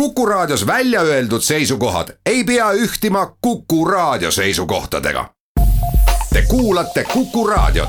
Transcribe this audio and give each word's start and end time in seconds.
Kuku 0.00 0.26
Raadios 0.26 0.66
välja 0.66 1.00
öeldud 1.00 1.40
seisukohad 1.40 2.08
ei 2.26 2.44
pea 2.44 2.72
ühtima 2.72 3.36
Kuku 3.40 3.84
Raadio 3.84 4.30
seisukohtadega. 4.30 5.30
Te 6.32 6.42
kuulate 6.42 7.04
Kuku 7.04 7.46
Raadiot. 7.46 7.88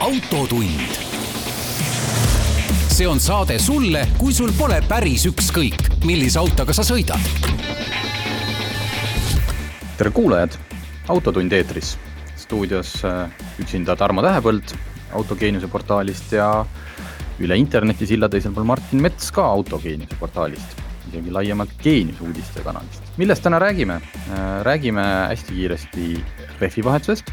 autotund. 0.00 0.80
see 2.88 3.08
on 3.08 3.20
saade 3.20 3.58
sulle, 3.58 4.08
kui 4.18 4.32
sul 4.32 4.52
pole 4.58 4.82
päris 4.88 5.26
ükskõik, 5.26 6.04
millise 6.04 6.38
autoga 6.38 6.72
sa 6.72 6.82
sõidad. 6.82 7.20
tere 9.96 10.10
kuulajad, 10.10 10.52
Autotund 11.08 11.52
eetris 11.52 11.98
stuudios 12.44 12.96
üksinda 13.62 13.96
Tarmo 13.96 14.22
Tähepõld 14.24 14.74
Autogeeniuse 15.14 15.68
portaalist 15.70 16.32
ja 16.34 16.48
üle 17.42 17.56
interneti 17.58 18.06
silla 18.08 18.28
teisel 18.30 18.54
pool 18.54 18.66
Martin 18.68 19.02
Mets 19.02 19.30
ka 19.34 19.44
Autogeeniuse 19.54 20.18
portaalist, 20.20 20.76
isegi 21.10 21.32
laiemalt 21.34 21.74
Geeniuse 21.82 22.22
uudiste 22.26 22.62
kanalist. 22.66 23.02
millest 23.16 23.42
täna 23.42 23.58
räägime? 23.58 24.00
Äh, 24.30 24.62
räägime 24.62 25.04
hästi 25.28 25.54
kiiresti 25.54 26.24
rehvivahetusest. 26.60 27.32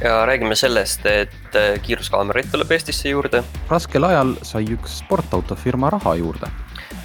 ja 0.00 0.26
räägime 0.26 0.54
sellest, 0.54 1.06
et 1.06 1.54
äh, 1.56 1.80
kiiruskaameraid 1.82 2.50
tuleb 2.52 2.70
Eestisse 2.70 3.08
juurde. 3.08 3.44
raskel 3.68 4.04
ajal 4.04 4.36
sai 4.42 4.64
üks 4.64 5.00
sportautofirma 5.04 5.90
raha 5.90 6.14
juurde. 6.14 6.50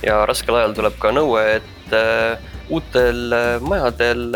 ja 0.03 0.25
raskel 0.25 0.55
ajal 0.55 0.73
tuleb 0.73 0.99
ka 0.99 1.11
nõue, 1.11 1.45
et 1.55 1.80
uutel 2.71 3.35
majadel 3.61 4.27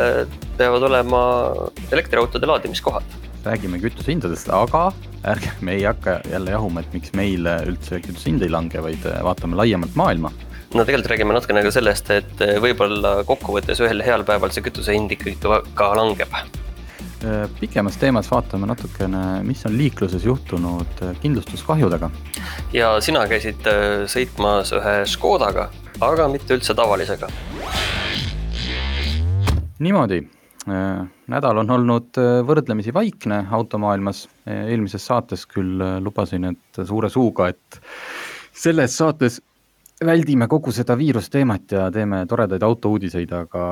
peavad 0.57 0.83
olema 0.87 1.21
elektriautode 1.91 2.47
laadimiskohad. 2.47 3.03
räägime 3.45 3.77
kütusehindadest, 3.77 4.49
aga 4.49 4.89
ärge, 5.29 5.51
me 5.61 5.75
ei 5.77 5.83
hakka 5.83 6.19
jälle 6.31 6.51
jahuma, 6.51 6.81
et 6.81 6.93
miks 6.93 7.13
meil 7.17 7.45
üldse 7.67 7.99
kütusehind 8.01 8.43
ei 8.45 8.51
lange, 8.51 8.81
vaid 8.81 9.05
vaatame 9.23 9.57
laiemalt 9.59 9.95
maailma. 9.95 10.31
no 10.73 10.85
tegelikult 10.85 11.11
räägime 11.13 11.35
natukene 11.35 11.63
ka 11.65 11.71
sellest, 11.73 12.11
et 12.11 12.45
võib-olla 12.63 13.17
kokkuvõttes 13.27 13.81
ühel 13.85 14.03
heal 14.05 14.25
päeval 14.27 14.53
see 14.53 14.65
kütuse 14.65 14.95
hind 14.95 15.13
ikkagi 15.15 15.37
ka 15.73 15.91
langeb. 15.97 16.37
pikemas 17.59 17.97
teemas 17.97 18.29
vaatame 18.31 18.67
natukene, 18.69 19.23
mis 19.43 19.65
on 19.65 19.77
liikluses 19.77 20.25
juhtunud 20.25 21.05
kindlustuskahjudega. 21.21 22.09
ja 22.73 22.95
sina 23.01 23.25
käisid 23.27 23.65
sõitmas 24.11 24.73
ühe 24.77 24.95
Škodaga, 25.09 25.69
aga 26.01 26.27
mitte 26.27 26.57
üldse 26.57 26.75
tavalisega. 26.75 27.29
niimoodi 29.79 30.23
Äh, 30.65 31.07
nädal 31.29 31.59
on 31.61 31.69
olnud 31.69 32.17
äh, 32.17 32.39
võrdlemisi 32.41 32.89
vaikne 32.93 33.43
automaailmas, 33.53 34.23
äh, 34.49 34.63
eelmises 34.73 35.03
saates 35.05 35.43
küll 35.45 35.77
lubasin, 36.01 36.47
et 36.49 36.79
suure 36.89 37.11
suuga, 37.13 37.51
et 37.53 37.77
selles 38.49 38.95
saates 38.97 39.37
väldime 40.01 40.47
kogu 40.49 40.73
seda 40.73 40.95
viirusteemat 40.97 41.75
ja 41.77 41.83
teeme 41.93 42.23
toredaid 42.25 42.65
autouudiseid, 42.65 43.35
aga 43.43 43.67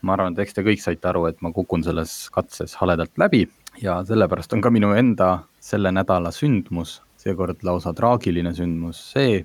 ma 0.00 0.16
arvan, 0.16 0.32
et 0.32 0.40
eks 0.46 0.56
te 0.56 0.64
kõik 0.64 0.80
saite 0.80 1.10
aru, 1.10 1.26
et 1.28 1.44
ma 1.44 1.52
kukun 1.52 1.84
selles 1.84 2.14
katses 2.32 2.78
haledalt 2.80 3.12
läbi 3.20 3.44
ja 3.84 3.98
sellepärast 4.08 4.56
on 4.56 4.64
ka 4.64 4.72
minu 4.72 4.94
enda 4.96 5.34
selle 5.60 5.92
nädala 5.92 6.32
sündmus, 6.32 7.02
seekord 7.20 7.60
lausa 7.60 7.92
traagiline 7.92 8.54
sündmus, 8.56 9.04
see, 9.12 9.42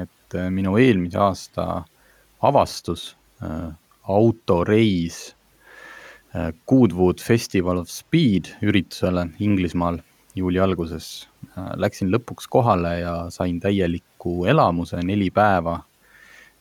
et 0.00 0.16
minu 0.50 0.76
eelmise 0.80 1.18
aasta 1.18 1.66
avastus 2.42 3.12
äh,, 3.42 3.70
autoreis 4.02 5.32
Äh, 6.34 6.52
Goodwood 6.66 7.20
Festival 7.20 7.76
of 7.76 7.90
Speed 7.90 8.54
üritusele 8.64 9.26
Inglismaal 9.38 9.98
juuli 10.34 10.60
alguses. 10.64 11.28
Äh, 11.52 11.74
läksin 11.76 12.08
lõpuks 12.12 12.48
kohale 12.48 12.94
ja 13.02 13.16
sain 13.30 13.58
täieliku 13.60 14.46
elamuse 14.48 15.02
neli 15.04 15.30
päeva. 15.30 15.82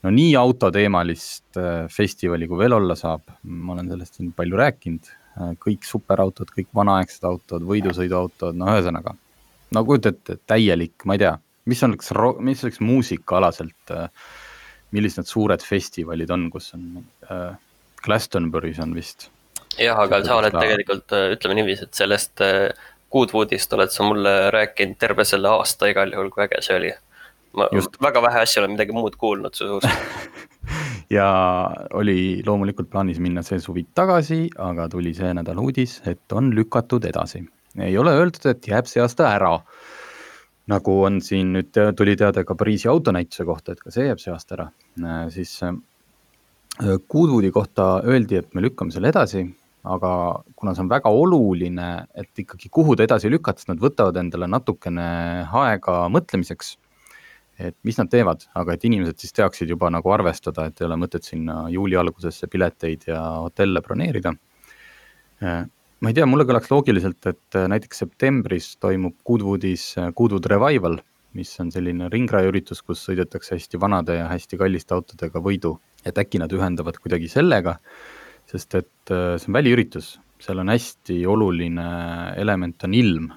no 0.03 0.09
nii 0.09 0.35
autoteemalist 0.35 1.57
äh, 1.62 1.88
festivali 1.88 2.47
kui 2.50 2.57
veel 2.57 2.73
olla 2.73 2.96
saab, 2.97 3.22
ma 3.44 3.73
olen 3.73 3.88
sellest 3.88 4.17
siin 4.17 4.31
palju 4.34 4.57
rääkinud, 4.57 5.12
kõik 5.62 5.85
superautod, 5.88 6.50
kõik 6.51 6.67
vanaaegsed 6.75 7.23
autod, 7.23 7.63
võidusõiduautod, 7.63 8.57
no 8.57 8.66
ühesõnaga. 8.73 9.13
no 9.72 9.84
kujuta 9.85 10.09
ette, 10.09 10.35
täielik, 10.50 11.06
ma 11.06 11.16
ei 11.16 11.22
tea, 11.22 11.38
mis 11.66 11.83
oleks, 11.83 12.13
mis 12.39 12.63
oleks 12.66 12.79
muusikaalaselt, 12.81 13.94
millised 14.91 15.22
need 15.22 15.29
suured 15.29 15.61
festivalid 15.63 16.31
on, 16.33 16.49
kus 16.53 16.73
on 16.77 16.88
äh,, 17.29 17.53
Glastonbury's 18.01 18.79
on 18.81 18.95
vist 18.97 19.29
jah, 19.79 19.99
aga 19.99 20.22
sa 20.25 20.39
oled 20.39 20.55
tegelikult, 20.55 21.13
äh, 21.16 21.29
ütleme 21.35 21.59
niiviisi, 21.59 21.88
et 21.88 21.97
sellest 21.97 22.44
äh, 22.45 22.72
Goodwoodist 23.11 23.73
oled 23.75 23.91
sa 23.91 24.07
mulle 24.07 24.33
rääkinud 24.55 24.99
terve 24.99 25.25
selle 25.27 25.51
aasta 25.51 25.89
igal 25.91 26.13
juhul, 26.16 26.31
kui 26.31 26.45
äge 26.45 26.61
see 26.66 26.77
oli. 26.79 26.91
ma 27.59 27.67
Just. 27.75 27.97
väga 28.01 28.22
vähe 28.23 28.43
asju 28.45 28.61
olen 28.61 28.72
midagi 28.78 28.93
muud 28.95 29.17
kuulnud 29.19 29.55
su 29.57 29.67
suust 29.67 29.88
ja 31.17 31.25
oli 31.99 32.39
loomulikult 32.47 32.88
plaanis 32.91 33.19
minna 33.19 33.43
see 33.43 33.59
suvi 33.59 33.83
tagasi, 33.95 34.45
aga 34.55 34.88
tuli 34.89 35.11
see 35.13 35.33
nädal 35.35 35.59
uudis, 35.59 35.97
et 36.07 36.31
on 36.31 36.53
lükatud 36.55 37.05
edasi. 37.05 37.43
ei 37.79 37.97
ole 37.97 38.16
öeldud, 38.16 38.45
et 38.53 38.67
jääb 38.67 38.88
see 38.88 39.03
aasta 39.03 39.28
ära. 39.35 39.57
Nagu 40.72 40.98
on 41.06 41.22
siin 41.24 41.54
nüüd, 41.58 41.72
tuli 41.98 42.16
teade 42.20 42.46
ka 42.48 42.56
Pariisi 42.56 42.90
autonäituse 42.92 43.46
kohta, 43.48 43.76
et 43.76 43.82
ka 43.84 43.94
see 43.94 44.08
jääb 44.08 44.22
see 44.24 44.34
aasta 44.34 44.58
ära, 44.58 44.68
äh, 45.04 45.26
siis 45.34 45.58
Goodwoodi 46.82 47.52
kohta 47.52 47.98
öeldi, 48.08 48.40
et 48.40 48.56
me 48.56 48.64
lükkame 48.64 48.94
selle 48.96 49.12
edasi 49.12 49.44
aga 49.84 50.12
kuna 50.56 50.74
see 50.76 50.84
on 50.84 50.92
väga 50.92 51.09
oluline, 51.09 51.90
et 52.14 52.44
ikkagi 52.44 52.70
kuhu 52.74 52.96
ta 52.96 53.06
edasi 53.08 53.32
lükata, 53.32 53.62
siis 53.62 53.72
nad 53.72 53.82
võtavad 53.82 54.20
endale 54.22 54.50
natukene 54.50 55.08
aega 55.64 56.06
mõtlemiseks. 56.14 56.78
et 57.62 57.76
mis 57.86 57.98
nad 58.00 58.09
teevad, 58.09 58.48
aga 58.58 58.74
et 58.74 58.86
inimesed 58.88 59.20
siis 59.22 59.36
teaksid 59.38 59.70
juba 59.70 59.92
nagu 59.94 60.09
arvestada, 60.09 60.66
et 60.66 60.80
ei 60.82 60.86
ole 60.88 60.96
mõtet 60.98 61.28
sinna 61.28 61.68
juuli 61.70 61.94
algusesse 62.00 62.48
pileteid 62.50 63.03
ja 63.06 63.20
hotelle 63.44 63.84
broneerida. 63.86 64.34
Ma 66.01 66.09
ei 66.09 66.17
tea, 66.17 66.25
mulle 66.25 66.47
kõlaks 66.50 66.72
loogiliselt, 66.72 67.25
et 67.29 67.57
näiteks 67.72 68.03
septembris 68.03 68.73
toimub 68.81 69.19
Goodwoodis 69.28 69.94
Goodwood 70.17 70.50
Revival, 70.50 70.97
mis 71.38 71.51
on 71.63 71.69
selline 71.72 72.09
ringrajaüritus, 72.12 72.81
kus 72.84 73.03
sõidetakse 73.07 73.56
hästi 73.56 73.79
vanade 73.79 74.17
ja 74.17 74.25
hästi 74.31 74.59
kalliste 74.59 74.97
autodega 74.97 75.40
võidu, 75.44 75.78
et 76.06 76.17
äkki 76.17 76.41
nad 76.41 76.51
ühendavad 76.51 76.97
kuidagi 77.00 77.29
sellega 77.31 77.78
sest 78.51 78.75
et 78.79 79.13
äh, 79.13 79.38
see 79.40 79.50
on 79.50 79.57
väliüritus, 79.57 80.16
seal 80.41 80.61
on 80.63 80.72
hästi 80.72 81.22
oluline 81.29 81.85
element 82.41 82.84
on 82.88 82.95
ilm, 82.97 83.29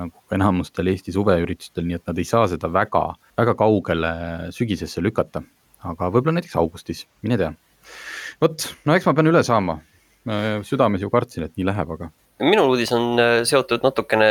nagu 0.00 0.34
enamustel 0.34 0.90
Eesti 0.92 1.14
suveüritustel, 1.14 1.86
nii 1.88 1.98
et 1.98 2.06
nad 2.08 2.20
ei 2.20 2.28
saa 2.28 2.46
seda 2.50 2.70
väga, 2.72 3.02
väga 3.40 3.56
kaugele 3.58 4.12
sügisesse 4.54 5.02
lükata. 5.04 5.42
aga 5.80 6.10
võib-olla 6.12 6.36
näiteks 6.36 6.58
augustis, 6.60 7.06
mine 7.24 7.38
tea. 7.40 7.54
vot, 8.40 8.66
no 8.84 8.94
eks 8.94 9.06
ma 9.08 9.14
pean 9.16 9.30
üle 9.32 9.40
saama. 9.46 9.78
Südames 10.66 11.00
ju 11.00 11.10
kartsin, 11.10 11.46
et 11.46 11.56
nii 11.56 11.68
läheb, 11.70 11.94
aga 11.96 12.10
minu 12.40 12.64
uudis 12.70 12.88
on 12.96 13.20
äh, 13.20 13.42
seotud 13.44 13.84
natukene 13.84 14.28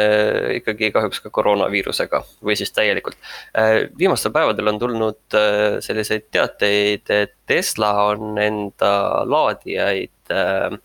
ikkagi 0.58 0.90
kahjuks 0.94 1.22
ka 1.22 1.30
koroonaviirusega 1.34 2.24
või 2.46 2.56
siis 2.58 2.74
täielikult. 2.74 3.18
Äh, 3.54 3.86
viimastel 3.98 4.34
päevadel 4.34 4.72
on 4.72 4.80
tulnud 4.82 5.38
selliseid 5.86 6.26
teateid, 6.34 7.10
et 7.14 7.36
Tesla 7.50 7.92
on 8.10 8.38
enda 8.42 8.92
laadijaid 9.30 10.34
äh, 10.34 10.78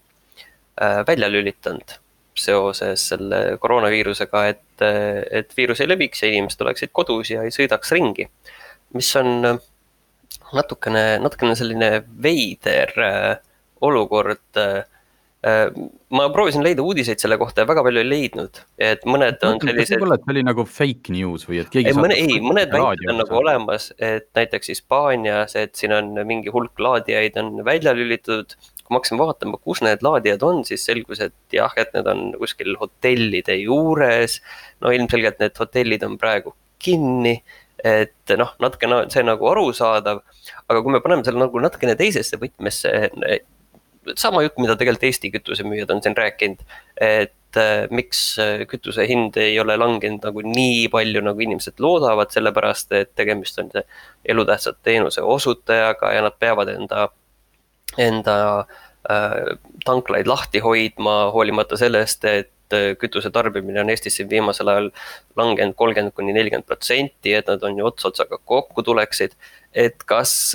äh, 0.83 1.01
välja 1.09 1.31
lülitanud 1.33 1.97
seoses 2.35 3.09
selle 3.09 3.59
koroonaviirusega, 3.63 4.47
et, 4.51 4.83
et 5.31 5.53
viirus 5.57 5.81
ei 5.81 5.89
leviks 5.89 6.25
ja 6.25 6.33
inimesed 6.33 6.65
oleksid 6.65 6.91
kodus 6.93 7.31
ja 7.31 7.45
ei 7.47 7.55
sõidaks 7.55 7.95
ringi. 7.95 8.27
mis 8.95 9.11
on 9.17 9.59
natukene, 10.55 11.05
natukene 11.23 11.55
selline 11.59 11.91
veider 12.23 12.93
äh, 13.03 13.31
olukord 13.85 14.61
äh, 14.61 14.83
ma 15.45 16.27
proovisin 16.33 16.63
leida 16.65 16.85
uudiseid 16.85 17.21
selle 17.21 17.37
kohta 17.41 17.65
ja 17.65 17.69
väga 17.69 17.83
palju 17.85 18.01
ei 18.01 18.07
leidnud, 18.09 18.61
et 18.81 19.03
mõned 19.09 19.43
on 19.45 19.59
sellised. 19.61 19.99
võib-olla, 19.99 20.17
et 20.17 20.25
see 20.25 20.35
oli 20.35 20.45
nagu 20.47 20.65
fake 20.65 21.13
news 21.13 21.45
või 21.49 21.61
et 21.61 21.73
keegi. 21.73 21.93
ei, 21.93 21.99
mõne, 21.99 22.17
ei, 22.17 22.39
mõned 22.41 22.73
väited 22.73 23.11
on 23.13 23.21
nagu 23.21 23.41
olemas, 23.41 23.91
et 23.99 24.31
näiteks 24.39 24.73
Hispaanias, 24.73 25.57
et 25.61 25.75
siin 25.77 25.93
on 25.97 26.15
mingi 26.25 26.53
hulk 26.55 26.81
laadijaid 26.81 27.37
on 27.43 27.59
välja 27.67 27.93
lülitatud 27.97 28.57
kui 28.85 28.93
ma 28.93 29.01
hakkasin 29.01 29.21
vaatama, 29.21 29.59
kus 29.65 29.81
need 29.85 30.03
laadijad 30.05 30.43
on, 30.45 30.61
siis 30.69 30.85
selgus, 30.85 31.21
et 31.25 31.57
jah, 31.57 31.73
et 31.81 31.93
need 31.97 32.09
on 32.11 32.27
kuskil 32.41 32.77
hotellide 32.81 33.57
juures. 33.63 34.41
no 34.85 34.93
ilmselgelt 34.93 35.41
need 35.41 35.57
hotellid 35.61 36.05
on 36.05 36.19
praegu 36.21 36.53
kinni, 36.85 37.39
et 37.85 38.35
noh, 38.41 38.53
natukene 38.61 39.05
see 39.13 39.25
nagu 39.25 39.49
arusaadav. 39.49 40.21
aga 40.69 40.83
kui 40.85 40.93
me 40.93 41.01
paneme 41.05 41.25
selle 41.25 41.41
nagu 41.41 41.65
natukene 41.65 41.97
teisesse 41.97 42.37
võtmesse, 42.41 42.93
sama 44.17 44.43
jutt, 44.45 44.59
mida 44.63 44.77
tegelikult 44.77 45.09
Eesti 45.09 45.31
kütusemüüjad 45.35 45.91
on 45.95 46.03
siin 46.05 46.17
rääkinud, 46.17 46.63
et 47.01 47.61
äh, 47.61 47.85
miks 47.91 48.23
kütuse 48.71 49.07
hind 49.09 49.37
ei 49.41 49.59
ole 49.61 49.77
langenud 49.81 50.25
nagu 50.25 50.45
nii 50.47 50.89
palju, 50.93 51.25
nagu 51.25 51.45
inimesed 51.47 51.83
loodavad, 51.83 52.33
sellepärast 52.35 52.95
et 52.99 53.15
tegemist 53.19 53.59
on 53.63 53.71
elutähtsat 54.25 54.81
teenuse 54.83 55.23
osutajaga 55.23 56.13
ja 56.15 56.25
nad 56.25 56.39
peavad 56.39 56.73
enda 56.75 57.09
enda 57.99 58.37
äh, 59.11 59.55
tanklaid 59.85 60.27
lahti 60.27 60.59
hoidma, 60.65 61.31
hoolimata 61.35 61.79
sellest, 61.79 62.25
et 62.25 62.51
kütuse 62.99 63.31
tarbimine 63.31 63.83
on 63.83 63.91
Eestis 63.93 64.17
siin 64.19 64.29
viimasel 64.31 64.71
ajal 64.73 64.91
langenud 65.37 65.77
kolmkümmend 65.79 66.15
kuni 66.17 66.33
nelikümmend 66.35 66.67
protsenti, 66.67 67.35
et 67.37 67.51
nad 67.51 67.63
on 67.63 67.79
ju 67.79 67.87
ots 67.87 68.09
otsaga 68.09 68.39
kokku 68.45 68.83
tuleksid. 68.83 69.37
et 69.75 70.05
kas, 70.07 70.55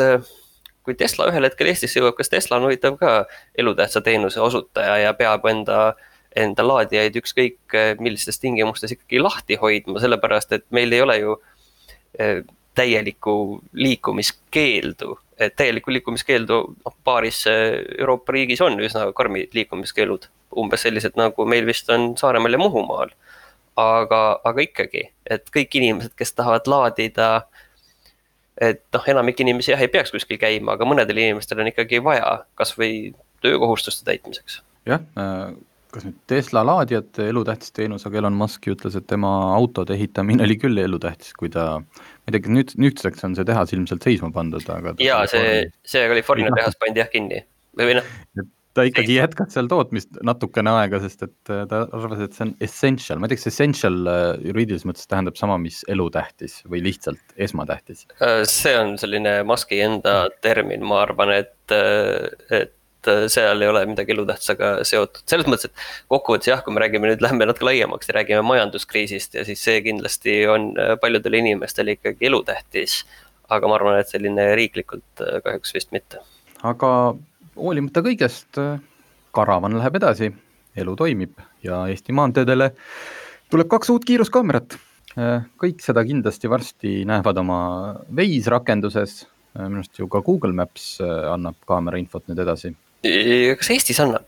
kui 0.83 0.95
Tesla 0.97 1.29
ühel 1.31 1.47
hetkel 1.47 1.71
Eestisse 1.71 1.99
jõuab, 1.99 2.17
kas 2.17 2.31
Tesla 2.31 2.57
on 2.57 2.67
huvitav 2.67 2.97
ka 2.99 3.13
elutähtsa 3.57 4.01
teenuse 4.05 4.41
osutaja 4.41 4.97
ja 5.05 5.13
peab 5.17 5.45
enda 5.49 5.93
enda 6.37 6.61
laadijaid 6.61 7.15
ükskõik 7.17 7.73
millistes 7.99 8.37
tingimustes 8.39 8.91
ikkagi 8.93 9.17
lahti 9.19 9.57
hoidma, 9.57 9.97
sellepärast 9.99 10.51
et 10.53 10.65
meil 10.69 10.93
ei 10.93 11.01
ole 11.01 11.15
ju 11.17 11.39
täielikku 12.77 13.33
liikumiskeeldu 13.73 15.15
et 15.39 15.55
täielikku 15.55 15.91
liikumiskeeldu 15.91 16.59
noh, 16.85 16.95
paaris 17.03 17.45
Euroopa 17.97 18.35
riigis 18.35 18.61
on 18.61 18.79
üsna 18.83 19.07
karmid 19.15 19.55
liikumiskeelud, 19.55 20.27
umbes 20.59 20.83
sellised 20.85 21.15
nagu 21.19 21.45
meil 21.47 21.67
vist 21.69 21.89
on 21.93 22.13
Saaremaal 22.19 22.57
ja 22.57 22.61
Muhumaal. 22.61 23.15
aga, 23.79 24.41
aga 24.43 24.61
ikkagi, 24.65 25.05
et 25.23 25.45
kõik 25.55 25.75
inimesed, 25.79 26.11
kes 26.19 26.33
tahavad 26.35 26.65
laadida, 26.67 27.27
et 28.59 28.83
noh, 28.95 29.07
enamik 29.13 29.39
inimesi 29.39 29.73
jah, 29.73 29.81
ei 29.81 29.91
peaks 29.91 30.13
kuskil 30.15 30.39
käima, 30.41 30.75
aga 30.75 30.88
mõnedel 30.88 31.21
inimestel 31.21 31.63
on 31.63 31.71
ikkagi 31.71 32.03
vaja 32.03 32.44
kasvõi 32.59 33.13
töökohustuste 33.45 34.06
täitmiseks. 34.07 34.61
jah 34.89 35.03
äh 35.17 35.57
kas 35.94 36.06
nüüd 36.06 36.17
Tesla 36.29 36.61
laadijate 36.65 37.25
elutähtis 37.31 37.73
teenus, 37.73 38.06
aga 38.06 38.21
Elon 38.21 38.35
Musk 38.38 38.67
ütles, 38.69 38.94
et 38.97 39.07
tema 39.09 39.31
autode 39.56 39.95
ehitamine 39.95 40.45
oli 40.45 40.57
küll 40.61 40.77
elutähtis, 40.77 41.33
kui 41.38 41.50
ta, 41.53 41.79
ma 41.81 42.29
ei 42.29 42.35
tea, 42.35 42.44
kas 42.45 42.53
nüüd, 42.53 42.73
nüüdseks 42.83 43.25
on 43.25 43.38
see 43.38 43.47
tehas 43.47 43.73
ilmselt 43.73 44.06
seisma 44.06 44.29
pandud, 44.35 44.65
aga. 44.69 44.94
jaa, 45.01 45.23
see, 45.31 45.63
see 45.89 46.05
California 46.12 46.53
tehas 46.53 46.77
pandi 46.81 47.01
jah 47.01 47.09
kinni 47.09 47.41
või, 47.73 47.89
või 47.89 47.97
noh. 48.00 48.12
Ta 48.79 48.85
ikkagi 48.87 49.17
jätkas 49.17 49.53
seal 49.55 49.67
tootmist 49.71 50.19
natukene 50.25 50.71
aega, 50.79 51.01
sest 51.03 51.25
et 51.27 51.51
äh, 51.51 51.65
ta 51.69 51.83
arvas, 51.95 52.23
et 52.23 52.35
see 52.35 52.47
on 52.47 52.55
essential, 52.63 53.19
ma 53.19 53.27
ei 53.27 53.33
tea, 53.33 53.41
kas 53.41 53.51
essential 53.51 53.99
äh, 54.09 54.25
juriidilises 54.47 54.87
mõttes 54.87 55.09
tähendab 55.09 55.39
sama, 55.39 55.59
mis 55.61 55.81
elutähtis 55.91 56.59
või 56.69 56.81
lihtsalt 56.85 57.37
esmatähtis? 57.47 58.05
Äh, 58.23 58.43
see 58.49 58.75
on 58.79 58.95
selline 59.01 59.39
Musk'i 59.47 59.81
enda 59.83 60.17
termin, 60.45 60.85
ma 60.87 61.03
arvan, 61.03 61.33
et, 61.41 61.75
et 62.55 63.09
seal 63.31 63.63
ei 63.63 63.71
ole 63.71 63.85
midagi 63.89 64.13
elutähtsaga 64.15 64.73
seotud, 64.87 65.23
selles 65.29 65.47
mõttes, 65.49 65.69
et 65.69 66.11
kokkuvõttes 66.11 66.51
jah, 66.51 66.63
kui 66.63 66.75
me 66.75 66.83
räägime 66.83 67.11
nüüd, 67.11 67.23
lähme 67.23 67.47
natuke 67.47 67.67
laiemaks 67.67 68.11
ja 68.11 68.19
räägime 68.19 68.43
majanduskriisist 68.47 69.39
ja 69.39 69.45
siis 69.47 69.63
see 69.63 69.79
kindlasti 69.85 70.41
on 70.51 70.73
paljudele 71.01 71.39
inimestele 71.43 71.97
ikkagi 71.97 72.31
elutähtis. 72.31 73.01
aga 73.49 73.65
ma 73.65 73.79
arvan, 73.79 73.95
et 73.97 74.11
selline 74.11 74.43
riiklikult 74.59 75.23
kahjuks 75.45 75.73
vist 75.73 75.95
mitte. 75.95 76.19
aga 76.61 76.91
hoolimata 77.59 78.03
kõigest, 78.06 78.59
karavan 79.35 79.77
läheb 79.77 80.00
edasi, 80.00 80.31
elu 80.79 80.95
toimib 80.97 81.39
ja 81.65 81.83
Eesti 81.91 82.15
maanteedele 82.15 82.71
tuleb 83.51 83.69
kaks 83.69 83.91
uut 83.94 84.06
kiiruskaamerat. 84.07 84.77
kõik 85.59 85.81
seda 85.83 86.03
kindlasti 86.06 86.50
varsti 86.50 86.91
näevad 87.06 87.38
oma 87.41 87.61
Waze 88.15 88.51
rakenduses, 88.53 89.25
minu 89.57 89.81
arust 89.81 90.00
ju 90.00 90.07
ka 90.07 90.21
Google 90.21 90.53
Maps 90.53 91.00
annab 91.01 91.57
kaamera 91.67 91.97
infot 92.00 92.27
nüüd 92.29 92.39
edasi 92.39 92.75
kas 93.59 93.69
Eestis 93.71 94.00
annab? 94.03 94.25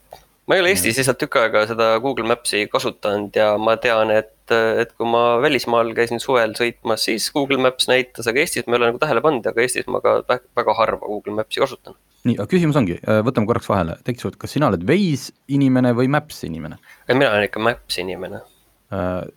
ma 0.48 0.56
ei 0.56 0.62
ole 0.64 0.72
Eestis 0.74 0.98
lihtsalt 0.98 1.20
tükk 1.22 1.38
aega 1.40 1.64
seda 1.70 1.94
Google 2.04 2.28
Maps'i 2.28 2.66
kasutanud 2.72 3.36
ja 3.36 3.54
ma 3.62 3.76
tean, 3.80 4.10
et, 4.12 4.52
et 4.52 4.90
kui 4.98 5.08
ma 5.08 5.38
välismaal 5.44 5.94
käisin 5.96 6.20
suvel 6.20 6.56
sõitmas, 6.58 7.06
siis 7.08 7.30
Google 7.32 7.62
Maps 7.62 7.88
näitas, 7.88 8.28
aga 8.28 8.42
Eestis 8.42 8.66
ma 8.68 8.76
ei 8.76 8.82
ole 8.82 8.90
nagu 8.90 9.00
tähele 9.00 9.24
pannud, 9.24 9.48
aga 9.48 9.64
Eestis 9.64 9.88
ma 9.88 10.02
ka 10.04 10.18
väga 10.28 10.76
harva 10.76 11.08
Google 11.08 11.38
Maps'i 11.38 11.62
kasutan. 11.64 11.96
Nii, 12.28 12.38
aga 12.38 12.48
küsimus 12.52 12.80
ongi, 12.80 12.98
äh, 13.02 13.22
võtame 13.26 13.50
korraks 13.50 13.70
vahele, 13.72 13.98
tekkis, 14.08 14.38
kas 14.42 14.56
sina 14.56 14.70
oled 14.72 14.86
Waze 14.88 15.36
inimene 15.52 15.94
või 15.98 16.10
Maps 16.12 16.44
inimene? 16.48 16.80
mina 17.12 17.32
olen 17.32 17.48
ikka 17.50 17.64
Maps 17.64 18.02
inimene 18.04 18.42
äh,. 18.42 18.50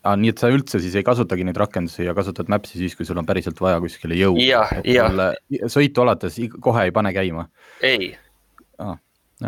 Ah, 0.03 0.17
nii 0.19 0.33
et 0.33 0.41
sa 0.43 0.51
üldse 0.51 0.81
siis 0.83 0.97
ei 0.99 1.07
kasutagi 1.07 1.47
neid 1.47 1.59
rakendusi 1.61 2.03
ja 2.09 2.15
kasutad 2.17 2.49
Maps'i 2.51 2.81
siis, 2.81 2.97
kui 2.99 3.07
sul 3.07 3.21
on 3.21 3.29
päriselt 3.29 3.61
vaja 3.63 3.79
kuskile 3.83 4.19
jõuda? 4.19 5.31
sõitu 5.71 6.03
alates 6.03 6.41
kohe 6.61 6.89
ei 6.89 6.95
pane 6.95 7.15
käima? 7.15 7.49
ei 7.87 8.13
ah 8.83 8.99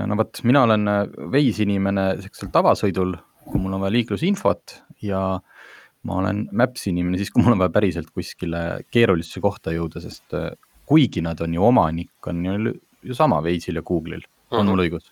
no 0.05 0.19
vot, 0.19 0.41
mina 0.45 0.65
olen 0.67 0.89
äh, 0.91 1.03
Waze 1.33 1.65
inimene 1.65 2.09
siuksel 2.25 2.51
tavasõidul, 2.55 3.15
kui 3.47 3.63
mul 3.63 3.77
on 3.77 3.85
vaja 3.85 3.95
liiklusinfot 3.95 4.81
ja 5.07 5.23
ma 6.07 6.19
olen 6.21 6.47
Maps 6.57 6.87
inimene 6.91 7.21
siis, 7.21 7.31
kui 7.35 7.45
mul 7.45 7.57
on 7.57 7.63
vaja 7.63 7.75
päriselt 7.75 8.11
kuskile 8.15 8.83
keerulisse 8.93 9.43
kohta 9.45 9.75
jõuda, 9.75 10.03
sest 10.03 10.37
äh, 10.37 10.51
kuigi 10.87 11.23
nad 11.25 11.41
on 11.43 11.55
ju 11.57 11.65
omanik, 11.67 12.15
on 12.31 12.45
ju, 12.47 12.75
ju 13.07 13.15
sama 13.15 13.41
Waze'il 13.45 13.81
ja 13.81 13.83
Google'il, 13.83 14.25
on 14.51 14.59
mm 14.59 14.63
-hmm. 14.63 14.71
mul 14.71 14.85
õigus? 14.87 15.11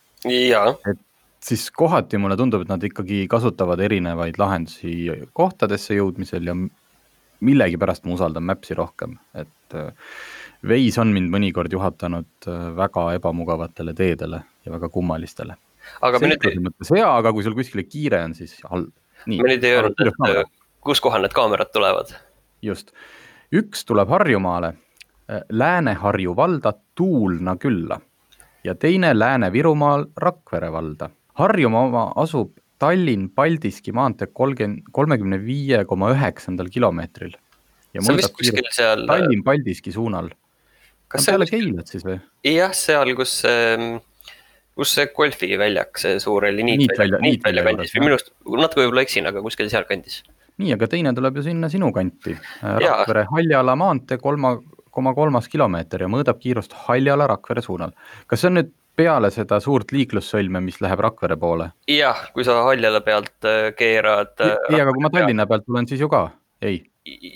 et 0.90 0.98
siis 1.44 1.70
kohati 1.70 2.18
mulle 2.18 2.36
tundub, 2.36 2.62
et 2.64 2.68
nad 2.68 2.82
ikkagi 2.82 3.26
kasutavad 3.28 3.80
erinevaid 3.80 4.38
lahendusi 4.40 5.10
kohtadesse 5.32 5.94
jõudmisel 5.98 6.46
ja 6.48 6.54
millegipärast 7.44 8.04
ma 8.04 8.14
usaldan 8.14 8.46
Maps'i 8.48 8.76
rohkem, 8.78 9.18
et 9.34 9.76
äh, 9.76 9.92
Waze 10.64 11.00
on 11.02 11.12
mind 11.12 11.28
mõnikord 11.32 11.72
juhatanud 11.72 12.46
väga 12.76 13.04
ebamugavatele 13.18 13.92
teedele 13.94 14.40
ja 14.64 14.72
väga 14.72 14.88
kummalistele. 14.88 15.56
aga 16.00 16.18
me 16.18 16.30
nüüd. 16.32 16.46
mõttes 16.64 16.92
hea, 16.94 17.08
aga 17.08 17.32
kui 17.32 17.44
sul 17.44 17.56
kuskile 17.58 17.84
kiire 17.84 18.22
on, 18.24 18.34
siis 18.34 18.56
halb. 18.70 18.92
me 19.26 19.42
nüüd 19.42 19.64
ei 19.64 19.76
öelnud, 19.76 20.00
et 20.00 20.30
äh, 20.30 20.40
kus 20.80 21.02
kohal 21.04 21.24
need 21.26 21.36
kaamerad 21.36 21.72
tulevad. 21.74 22.14
just, 22.62 22.94
üks 23.52 23.84
tuleb 23.84 24.08
Harjumaale, 24.08 24.72
äh, 24.72 24.83
Lääne-Harju 25.28 26.36
valda 26.36 26.72
Tuulna 26.94 27.56
külla 27.56 28.00
ja 28.64 28.74
teine 28.74 29.12
Lääne-Virumaal 29.18 30.06
Rakvere 30.16 30.72
valda. 30.72 31.10
Harjumaa 31.34 31.82
oma 31.88 32.04
asub 32.16 32.52
Tallinn-Paldiski 32.78 33.92
maantee 33.92 34.28
kolmkümmend, 34.32 34.88
kolmekümne 34.92 35.38
viie 35.44 35.84
koma 35.84 36.10
üheksandal 36.12 36.68
kilomeetril. 36.72 37.36
on 37.98 38.16
vist 38.16 38.34
kuskil 38.36 38.68
seal. 38.70 39.06
Tallinn-Paldiski 39.08 39.92
suunal. 39.92 40.28
kas 41.08 41.24
see 41.24 41.32
on 41.32 41.38
peale 41.38 41.50
Keilat 41.50 41.92
siis 41.92 42.04
või? 42.04 42.18
jah, 42.48 42.72
seal, 42.74 43.14
kus 43.16 43.42
ähm, 43.48 43.98
kus 44.74 44.94
see 44.96 45.06
golfiväljak, 45.14 45.98
see 46.02 46.18
suur 46.22 46.48
oli 46.48 46.64
niitvälja, 46.66 47.20
niitvälja 47.22 47.64
kandis 47.68 47.92
või 47.94 48.06
minu 48.06 48.16
arust, 48.16 48.32
natuke 48.44 48.82
võib-olla 48.82 49.04
eksin, 49.06 49.28
aga 49.30 49.42
kuskil 49.44 49.70
sealkandis. 49.70 50.22
nii, 50.58 50.72
aga 50.74 50.88
teine 50.90 51.14
tuleb 51.14 51.38
ju 51.38 51.44
sinna 51.46 51.70
sinu 51.70 51.92
kanti. 51.94 52.34
Rakvere 52.62 53.26
Haljala 53.30 53.76
maantee 53.78 54.18
kolma 54.18 54.56
koma 54.94 55.14
kolmas 55.16 55.50
kilomeeter 55.50 56.06
ja 56.06 56.08
mõõdab 56.10 56.40
kiirust 56.42 56.74
Haljala-Rakvere 56.86 57.62
suunal. 57.64 57.94
kas 58.30 58.42
see 58.44 58.52
on 58.52 58.60
nüüd 58.60 58.72
peale 58.98 59.30
seda 59.34 59.58
suurt 59.62 59.92
liiklussõlme, 59.94 60.62
mis 60.64 60.80
läheb 60.84 61.02
Rakvere 61.04 61.36
poole? 61.40 61.70
jah, 61.90 62.26
kui 62.34 62.46
sa 62.46 62.60
Haljala 62.68 63.02
pealt 63.06 63.48
äh, 63.48 63.70
keerad. 63.78 64.34
ei, 64.40 64.78
äh, 64.78 64.82
aga 64.82 64.92
kui 64.94 65.04
ma 65.04 65.12
Tallinna 65.14 65.46
pealt 65.50 65.66
tulen, 65.66 65.88
siis 65.90 66.02
ju 66.04 66.10
ka, 66.12 66.28
ei? 66.62 66.82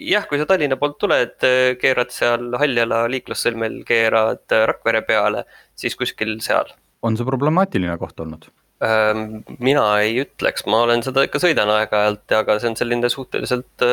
jah, 0.09 0.29
kui 0.31 0.41
sa 0.41 0.47
Tallinna 0.49 0.79
poolt 0.81 0.99
tuled, 1.03 1.35
äh, 1.47 1.73
keerad 1.81 2.15
seal 2.15 2.53
Haljala 2.61 3.05
liiklussõlmel, 3.11 3.83
keerad 3.89 4.59
Rakvere 4.73 5.03
peale, 5.09 5.45
siis 5.79 5.99
kuskil 5.99 6.39
seal 6.45 6.71
on 7.07 7.19
see 7.19 7.27
problemaatiline 7.27 7.95
koht 7.99 8.19
olnud? 8.23 8.49
Ähm, 8.83 9.41
mina 9.63 9.85
ei 10.03 10.17
ütleks, 10.23 10.65
ma 10.71 10.85
olen 10.87 11.03
seda 11.07 11.25
ikka 11.27 11.41
sõidan 11.43 11.71
aeg-ajalt, 11.75 12.25
aga 12.35 12.59
see 12.59 12.73
on 12.73 12.79
selline 12.79 13.11
suhteliselt 13.11 13.87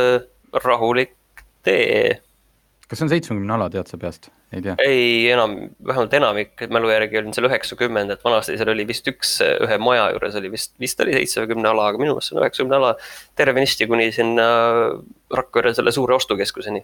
rahulik 0.63 1.13
tee. 1.65 2.21
Kas 2.89 2.99
see 2.99 3.07
on 3.07 3.13
seitsmekümne 3.13 3.55
ala, 3.55 3.69
tead 3.73 3.89
sa 3.91 3.99
peast, 4.01 4.29
ei 4.53 4.65
tea? 4.65 4.75
ei, 4.83 5.29
enam, 5.33 5.55
vähemalt 5.87 6.13
enamik 6.19 6.65
mälu 6.71 6.91
järgi 6.93 7.21
on 7.21 7.31
seal 7.35 7.49
üheksakümmend, 7.49 8.13
et 8.15 8.25
vanasti 8.25 8.57
seal 8.59 8.73
oli 8.75 8.87
vist 8.89 9.07
üks, 9.11 9.37
ühe 9.67 9.79
maja 9.81 10.11
juures 10.15 10.37
oli 10.41 10.53
vist, 10.53 10.75
vist 10.81 11.01
oli 11.05 11.15
seitsmekümne 11.17 11.71
ala, 11.71 11.89
aga 11.91 12.01
minu 12.01 12.13
meelest 12.13 12.31
see 12.31 12.37
on 12.37 12.43
üheksakümne 12.43 12.81
ala 12.81 12.93
tervenisti 13.35 13.89
kuni 13.91 14.11
sinna 14.15 14.45
Rakvere 15.35 15.73
selle 15.73 15.91
suure 15.91 16.13
ostukeskuseni 16.15 16.83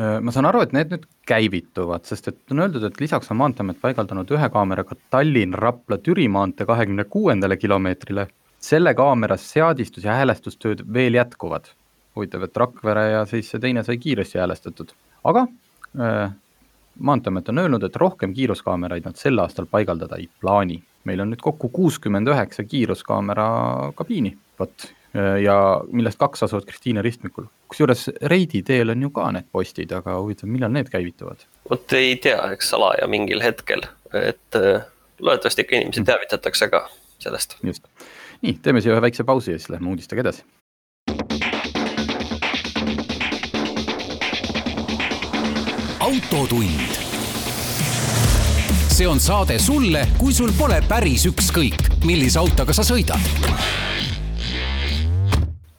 Äh, 0.00 0.20
ma 0.24 0.32
saan 0.32 0.48
aru, 0.48 0.62
et 0.64 0.72
need 0.72 0.92
nüüd 0.94 1.02
käivituvad, 1.28 2.06
sest 2.08 2.30
et 2.30 2.54
on 2.54 2.62
öeldud, 2.64 2.84
et 2.88 3.00
lisaks 3.02 3.28
on 3.32 3.36
Maanteeamet 3.42 3.80
paigaldanud 3.82 4.30
ühe 4.32 4.48
kaameraga 4.54 4.96
Tallinn-Rapla-Türi 5.12 6.30
maantee 6.32 6.66
kahekümne 6.68 7.04
kuuendale 7.04 7.56
kilomeetrile. 7.60 8.28
selle 8.62 8.92
kaamera 8.94 9.34
seadistus 9.36 10.04
ja 10.04 10.14
häälestustööd 10.14 10.84
veel 10.94 11.16
jätkuvad. 11.18 11.64
Huvitav, 12.16 12.46
et 12.46 12.56
Rakvere 12.56 13.08
ja 13.10 13.26
siis 13.26 13.50
see 13.50 13.60
teine 13.60 13.84
sai 13.84 13.98
kiiresti 13.98 14.40
häälestatud, 14.40 14.94
aga 15.24 15.46
äh, 16.00 16.32
maanteeamet 16.98 17.48
on 17.48 17.64
öelnud, 17.64 17.84
et 17.88 17.96
rohkem 17.96 18.34
kiiruskaameraid 18.36 19.06
nad 19.08 19.20
sel 19.20 19.38
aastal 19.42 19.66
paigaldada 19.70 20.20
ei 20.20 20.28
plaani. 20.40 20.82
meil 21.04 21.20
on 21.20 21.32
nüüd 21.32 21.40
kokku 21.42 21.68
kuuskümmend 21.68 22.28
üheksa 22.30 22.62
kiiruskaamera 22.62 23.46
kabiini, 23.98 24.36
vot 24.58 24.92
Äh, 25.16 25.42
ja 25.44 25.56
millest 25.92 26.18
kaks 26.18 26.42
asuvad 26.42 26.64
Kristiine 26.64 27.02
ristmikul. 27.02 27.44
kusjuures 27.68 28.08
Reidi 28.22 28.62
teel 28.62 28.90
on 28.90 29.02
ju 29.02 29.10
ka 29.10 29.26
need 29.32 29.44
postid, 29.52 29.92
aga 29.92 30.14
huvitav, 30.16 30.48
millal 30.48 30.72
need 30.72 30.88
käivituvad? 30.88 31.44
vot 31.70 31.92
ei 31.98 32.16
tea, 32.16 32.38
eks 32.56 32.70
salaja 32.72 33.08
mingil 33.12 33.44
hetkel, 33.44 33.84
et 34.16 34.56
äh, 34.56 34.86
loodetavasti 35.20 35.66
ikka 35.66 35.76
inimesi 35.76 36.04
teavitatakse 36.08 36.68
ka 36.72 36.86
sellest. 37.20 37.58
just, 37.62 37.84
nii, 38.40 38.56
teeme 38.64 38.80
siia 38.80 38.96
ühe 38.96 39.04
väikse 39.04 39.28
pausi 39.28 39.52
ja 39.52 39.60
siis 39.60 39.68
lähme 39.74 39.92
uudistega 39.92 40.24
edasi. 40.24 40.48
Autotund. 46.12 46.92
see 48.92 49.06
on 49.08 49.20
saade 49.20 49.56
sulle, 49.58 50.02
kui 50.18 50.34
sul 50.36 50.50
pole 50.58 50.82
päris 50.88 51.24
ükskõik, 51.30 51.86
millise 52.04 52.36
autoga 52.42 52.74
sa 52.76 52.84
sõidad 52.84 53.22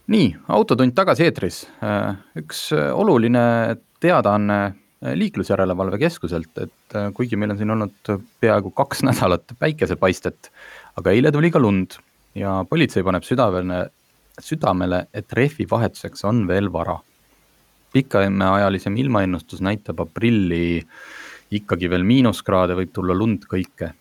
nii, 0.09 0.31
Autotund 0.57 0.95
tagasi 0.97 1.27
eetris. 1.27 1.59
üks 2.39 2.65
oluline 2.73 3.43
teadaanne 4.01 4.57
liiklusjärelevalve 5.21 6.01
keskuselt, 6.01 6.57
et 6.57 6.97
kuigi 7.13 7.37
meil 7.37 7.53
on 7.53 7.61
siin 7.61 7.75
olnud 7.75 8.13
peaaegu 8.41 8.73
kaks 8.73 9.05
nädalat 9.05 9.53
päikesepaistet, 9.59 10.49
aga 10.97 11.13
eile 11.13 11.31
tuli 11.31 11.53
ka 11.53 11.61
lund 11.61 11.99
ja 12.33 12.63
politsei 12.69 13.05
paneb 13.05 13.25
südamele, 13.27 13.85
südamele, 14.41 15.05
et 15.13 15.33
rehvi 15.33 15.69
vahetuseks 15.69 16.25
on 16.25 16.47
veel 16.49 16.73
vara. 16.73 16.97
Pikemaajalisem 17.93 18.97
ilmaennustus 18.97 19.61
näitab 19.61 20.01
aprilli 20.03 20.81
ikkagi 21.53 21.89
veel 21.91 22.05
miinuskraade, 22.07 22.75
võib 22.77 22.93
tulla 22.93 23.15
lund 23.17 23.45
kõike. 23.49 23.93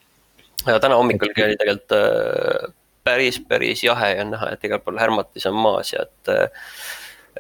ja 0.67 0.79
täna 0.81 0.99
hommikulgi 1.01 1.45
oli 1.45 1.59
tegelikult 1.61 1.95
äh, 1.97 2.75
päris, 3.05 3.41
päris 3.49 3.85
jahe 3.85 4.13
ja 4.15 4.25
on 4.25 4.35
näha, 4.37 4.53
et 4.55 4.65
igal 4.65 4.83
pool 4.85 5.01
härmatis 5.01 5.47
on 5.51 5.59
maas 5.59 5.93
ja 5.93 6.07
et, 6.07 6.33
äh, 6.33 6.69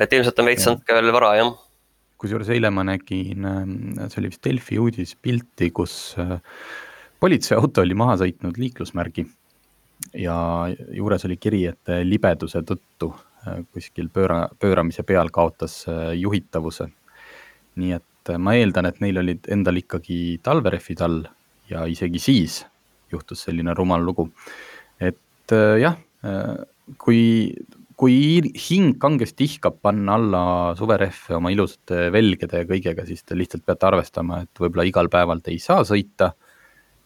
et 0.04 0.12
ilmselt 0.12 0.38
on 0.42 0.50
veits 0.50 0.66
natuke 0.68 0.98
veel 0.98 1.12
vara, 1.14 1.34
jah. 1.40 1.52
kusjuures 2.22 2.50
eile 2.54 2.70
ma 2.70 2.84
nägin, 2.86 3.46
äh, 3.48 4.08
see 4.08 4.22
oli 4.22 4.32
vist 4.34 4.44
Delfi 4.44 4.80
uudis, 4.82 5.14
pilti, 5.16 5.70
kus 5.70 6.16
politseiauto 7.22 7.86
oli 7.86 7.96
maha 7.96 8.18
sõitnud 8.24 8.58
liiklusmärgi 8.58 9.26
ja 10.18 10.36
juures 10.92 11.24
oli 11.28 11.38
kiri, 11.38 11.66
et 11.70 11.94
libeduse 12.04 12.64
tõttu 12.66 13.12
kuskil 13.74 14.08
pööra, 14.12 14.46
pööramise 14.60 15.04
peal 15.06 15.30
kaotas 15.34 15.82
äh, 15.90 16.12
juhitavuse. 16.18 16.88
nii 17.80 17.94
et 17.96 18.30
äh, 18.30 18.38
ma 18.38 18.54
eeldan, 18.58 18.86
et 18.86 19.00
neil 19.00 19.18
olid 19.22 19.48
endal 19.50 19.80
ikkagi 19.80 20.38
talverehvid 20.42 21.02
all 21.02 21.22
ja 21.70 21.86
isegi 21.88 22.20
siis 22.22 22.62
juhtus 23.12 23.44
selline 23.46 23.74
rumal 23.74 24.04
lugu. 24.04 24.30
et 25.00 25.52
jah, 25.52 25.96
kui, 27.02 27.52
kui 27.98 28.40
hing 28.68 28.94
kangesti 29.02 29.48
ihkab 29.50 29.80
panna 29.82 30.14
alla 30.14 30.42
suverehve 30.78 31.36
oma 31.36 31.50
ilusate 31.52 32.06
velgede 32.14 32.62
ja 32.62 32.68
kõigega, 32.68 33.04
siis 33.06 33.26
te 33.26 33.36
lihtsalt 33.36 33.66
peate 33.66 33.88
arvestama, 33.90 34.42
et 34.46 34.62
võib-olla 34.62 34.86
igal 34.88 35.10
päeval 35.12 35.42
te 35.42 35.52
ei 35.52 35.60
saa 35.60 35.84
sõita 35.84 36.30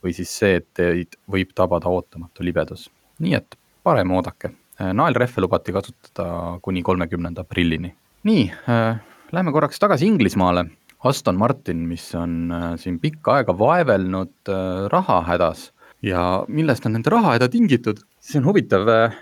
või 0.04 0.14
siis 0.14 0.30
see, 0.38 0.60
et 0.60 0.68
teid 0.76 1.18
võib 1.32 1.50
tabada 1.56 1.90
ootamatu 1.90 2.44
libedus. 2.46 2.90
nii 3.18 3.34
et 3.34 3.58
parem 3.86 4.12
oodake, 4.12 4.52
naelrehve 4.76 5.40
lubati 5.44 5.72
kasutada 5.72 6.58
kuni 6.62 6.82
kolmekümnenda 6.82 7.44
aprillini. 7.46 7.94
nii 8.26 8.42
äh,, 8.68 8.98
lähme 9.32 9.52
korraks 9.52 9.78
tagasi 9.78 10.06
Inglismaale. 10.06 10.66
Aston 11.06 11.36
Martin, 11.38 11.84
mis 11.86 12.14
on 12.14 12.50
äh, 12.50 12.70
siin 12.80 12.98
pikka 13.00 13.36
aega 13.38 13.54
vaevelnud 13.58 14.50
äh, 14.50 14.88
rahahädas 14.90 15.70
ja 16.02 16.44
millest 16.48 16.86
on 16.86 16.96
nende 16.96 17.12
rahahäda 17.12 17.48
tingitud, 17.52 18.00
see 18.20 18.40
on 18.40 18.50
huvitav 18.50 18.88
äh,. 18.88 19.16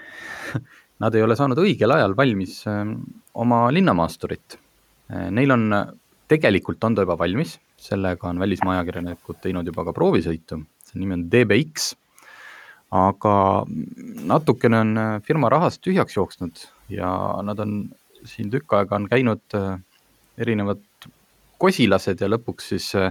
Nad 1.03 1.17
ei 1.19 1.25
ole 1.27 1.35
saanud 1.37 1.59
õigel 1.59 1.91
ajal 1.91 2.15
valmis 2.17 2.61
äh, 2.71 2.85
oma 3.35 3.67
linnamaasturit 3.75 4.59
äh,. 5.11 5.29
Neil 5.35 5.53
on, 5.53 5.67
tegelikult 6.31 6.85
on 6.87 6.97
ta 6.97 7.05
juba 7.05 7.19
valmis, 7.21 7.59
sellega 7.77 8.31
on 8.31 8.41
välismaa 8.41 8.79
ajakirjanikud 8.79 9.43
teinud 9.43 9.67
juba 9.69 9.85
ka 9.91 9.97
proovisõitu 9.97 10.63
see 10.95 11.03
nimi 11.03 11.19
on 11.19 11.29
DBX. 11.31 11.95
Aga 12.95 13.37
natukene 14.31 14.81
on 14.85 14.99
äh, 14.99 15.17
firma 15.27 15.51
rahast 15.53 15.83
tühjaks 15.83 16.15
jooksnud 16.17 16.63
ja 16.93 17.11
nad 17.43 17.59
on 17.65 17.89
siin 18.29 18.53
tükk 18.53 18.77
aega 18.79 18.97
on 19.01 19.09
käinud 19.11 19.57
äh, 19.59 19.81
erinevad 20.39 20.83
kosilased 21.59 22.23
ja 22.23 22.31
lõpuks 22.31 22.71
siis 22.75 22.93
äh, 22.99 23.11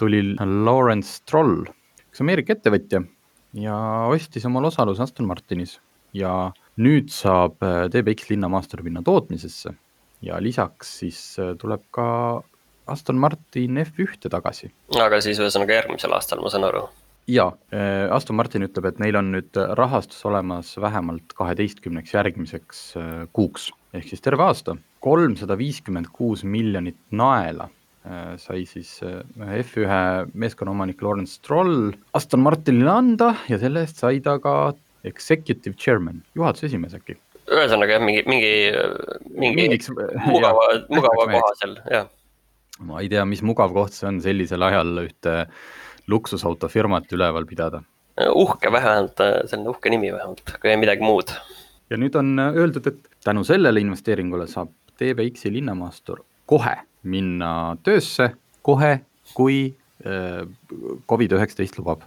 tuli 0.00 0.22
Lawrence 0.40 1.20
Stroll, 1.20 1.68
üks 2.08 2.22
Ameerika 2.24 2.56
ettevõtja 2.56 3.04
ja 3.60 3.76
ostis 4.10 4.46
omale 4.48 4.70
osaluse 4.70 5.04
Aston 5.04 5.28
Martinis 5.28 5.78
ja 6.16 6.50
nüüd 6.80 7.12
saab 7.14 7.60
DBX 7.92 8.30
linna 8.32 8.48
maasturivinna 8.50 9.02
tootmisesse 9.06 9.74
ja 10.24 10.38
lisaks 10.42 10.96
siis 11.02 11.20
tuleb 11.60 11.84
ka 11.94 12.06
Aston 12.90 13.20
Martin 13.22 13.78
F1-e 13.84 14.32
tagasi. 14.32 14.72
aga 14.98 15.20
siis 15.22 15.38
ühesõnaga 15.38 15.76
järgmisel 15.78 16.16
aastal, 16.16 16.42
ma 16.42 16.50
saan 16.50 16.66
aru? 16.66 16.88
Jaa, 17.30 17.50
äh, 17.74 18.06
Aston 18.12 18.36
Martin 18.38 18.64
ütleb, 18.66 18.88
et 18.90 19.00
neil 19.02 19.18
on 19.18 19.30
nüüd 19.34 19.58
rahastus 19.78 20.22
olemas 20.28 20.72
vähemalt 20.80 21.34
kaheteistkümneks 21.38 22.14
järgmiseks 22.16 22.80
äh, 22.98 23.10
kuuks 23.36 23.70
ehk 23.96 24.08
siis 24.10 24.22
terve 24.24 24.46
aasta. 24.46 24.76
kolmsada 25.00 25.56
viiskümmend 25.58 26.10
kuus 26.12 26.44
miljonit 26.44 26.98
naela 27.10 27.70
äh, 28.04 28.36
sai 28.38 28.64
siis 28.68 28.98
F1 29.38 30.30
meeskonnaomanik 30.34 31.02
Lawrence 31.02 31.38
Stroll 31.38 31.92
Aston 32.14 32.44
Martinile 32.44 32.92
anda 32.92 33.34
ja 33.48 33.58
selle 33.58 33.86
eest 33.86 34.02
sai 34.02 34.20
ta 34.20 34.38
ka 34.38 34.74
executive 35.04 35.76
chairman, 35.80 36.22
juhatuse 36.36 36.68
esimees 36.68 36.94
äkki. 36.98 37.16
ühesõnaga 37.50 37.96
jah, 37.96 38.04
mingi, 38.04 38.24
mingi, 38.28 38.54
mingi 39.32 39.56
Meediks, 39.56 39.92
mugava, 40.34 40.72
mugava 40.92 41.28
koha 41.34 41.52
seal, 41.62 41.78
jah 41.90 42.10
ma 42.86 43.00
ei 43.04 43.10
tea, 43.12 43.26
mis 43.28 43.42
mugav 43.44 43.74
koht 43.76 43.92
see 43.96 44.08
on 44.08 44.20
sellisel 44.24 44.64
ajal 44.64 45.02
ühte 45.02 45.34
luksusautofirmat 46.08 47.12
üleval 47.12 47.46
pidada. 47.46 47.82
uhke 48.34 48.72
vähemalt, 48.72 49.20
selline 49.46 49.70
uhke 49.70 49.90
nimi 49.90 50.12
vähemalt, 50.12 50.56
kui 50.60 50.70
ei 50.70 50.80
midagi 50.80 51.04
muud. 51.04 51.32
ja 51.90 51.96
nüüd 51.96 52.16
on 52.16 52.38
öeldud, 52.38 52.86
et 52.86 53.08
tänu 53.24 53.44
sellele 53.44 53.80
investeeringule 53.80 54.46
saab 54.46 54.72
TBX-i 55.00 55.52
linnamaastur 55.52 56.24
kohe 56.50 56.76
minna 57.02 57.76
töösse, 57.86 58.32
kohe, 58.66 59.00
kui 59.34 59.70
äh, 60.04 60.44
Covid-19 61.10 61.78
lubab. 61.78 62.04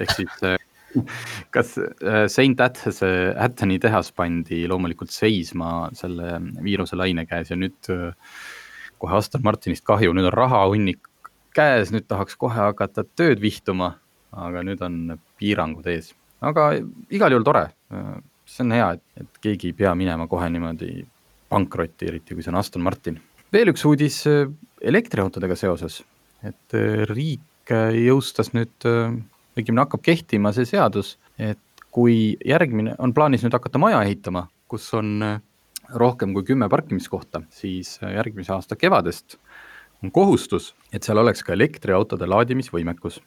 ehk 0.00 0.12
siis 0.16 0.42
äh, 0.44 0.56
kas 1.54 1.76
äh, 1.78 2.26
Saint 2.32 2.60
Athase, 2.60 3.10
Atheni 3.38 3.78
tehas 3.78 4.12
pandi 4.16 4.64
loomulikult 4.68 5.12
seisma 5.12 5.90
selle 5.96 6.38
viiruselaine 6.64 7.26
käes 7.28 7.52
ja 7.52 7.58
nüüd 7.60 7.92
kohe 8.96 9.18
Aston 9.18 9.44
Martinist 9.44 9.84
kahju, 9.84 10.14
nüüd 10.16 10.30
on 10.30 10.36
rahahunnik 10.36 11.04
käes, 11.56 11.92
nüüd 11.94 12.06
tahaks 12.08 12.36
kohe 12.40 12.58
hakata 12.68 13.04
tööd 13.18 13.40
vihtuma, 13.42 13.94
aga 14.36 14.62
nüüd 14.66 14.82
on 14.84 15.16
piirangud 15.40 15.86
ees. 15.92 16.12
aga 16.44 16.72
igal 17.10 17.32
juhul 17.32 17.46
tore, 17.46 17.64
see 18.46 18.64
on 18.66 18.74
hea, 18.76 18.90
et, 18.96 19.04
et 19.22 19.40
keegi 19.42 19.72
ei 19.72 19.78
pea 19.78 19.94
minema 19.98 20.28
kohe 20.30 20.48
niimoodi 20.52 21.00
pankrotti, 21.50 22.10
eriti 22.10 22.36
kui 22.36 22.44
see 22.44 22.52
on 22.52 22.60
Aston 22.60 22.84
Martin. 22.84 23.18
veel 23.52 23.72
üks 23.72 23.86
uudis 23.88 24.22
elektriautodega 24.82 25.56
seoses, 25.56 26.02
et 26.44 26.76
riik 27.10 27.72
jõustas 27.96 28.52
nüüd, 28.54 28.88
õigemini 29.56 29.82
hakkab 29.82 30.04
kehtima 30.04 30.52
see 30.54 30.68
seadus, 30.68 31.16
et 31.38 31.58
kui 31.96 32.36
järgmine, 32.44 32.94
on 33.00 33.14
plaanis 33.16 33.44
nüüd 33.46 33.56
hakata 33.56 33.80
maja 33.80 34.02
ehitama, 34.04 34.44
kus 34.68 34.90
on 34.94 35.40
rohkem 35.94 36.34
kui 36.34 36.44
kümme 36.44 36.68
parkimiskohta, 36.68 37.42
siis 37.54 37.96
äh, 38.02 38.16
järgmise 38.16 38.52
aasta 38.56 38.76
kevadest 38.76 39.38
on 40.06 40.12
kohustus, 40.14 40.72
et 40.94 41.06
seal 41.06 41.20
oleks 41.20 41.44
ka 41.46 41.54
elektriautode 41.56 42.28
laadimisvõimekus 42.30 43.20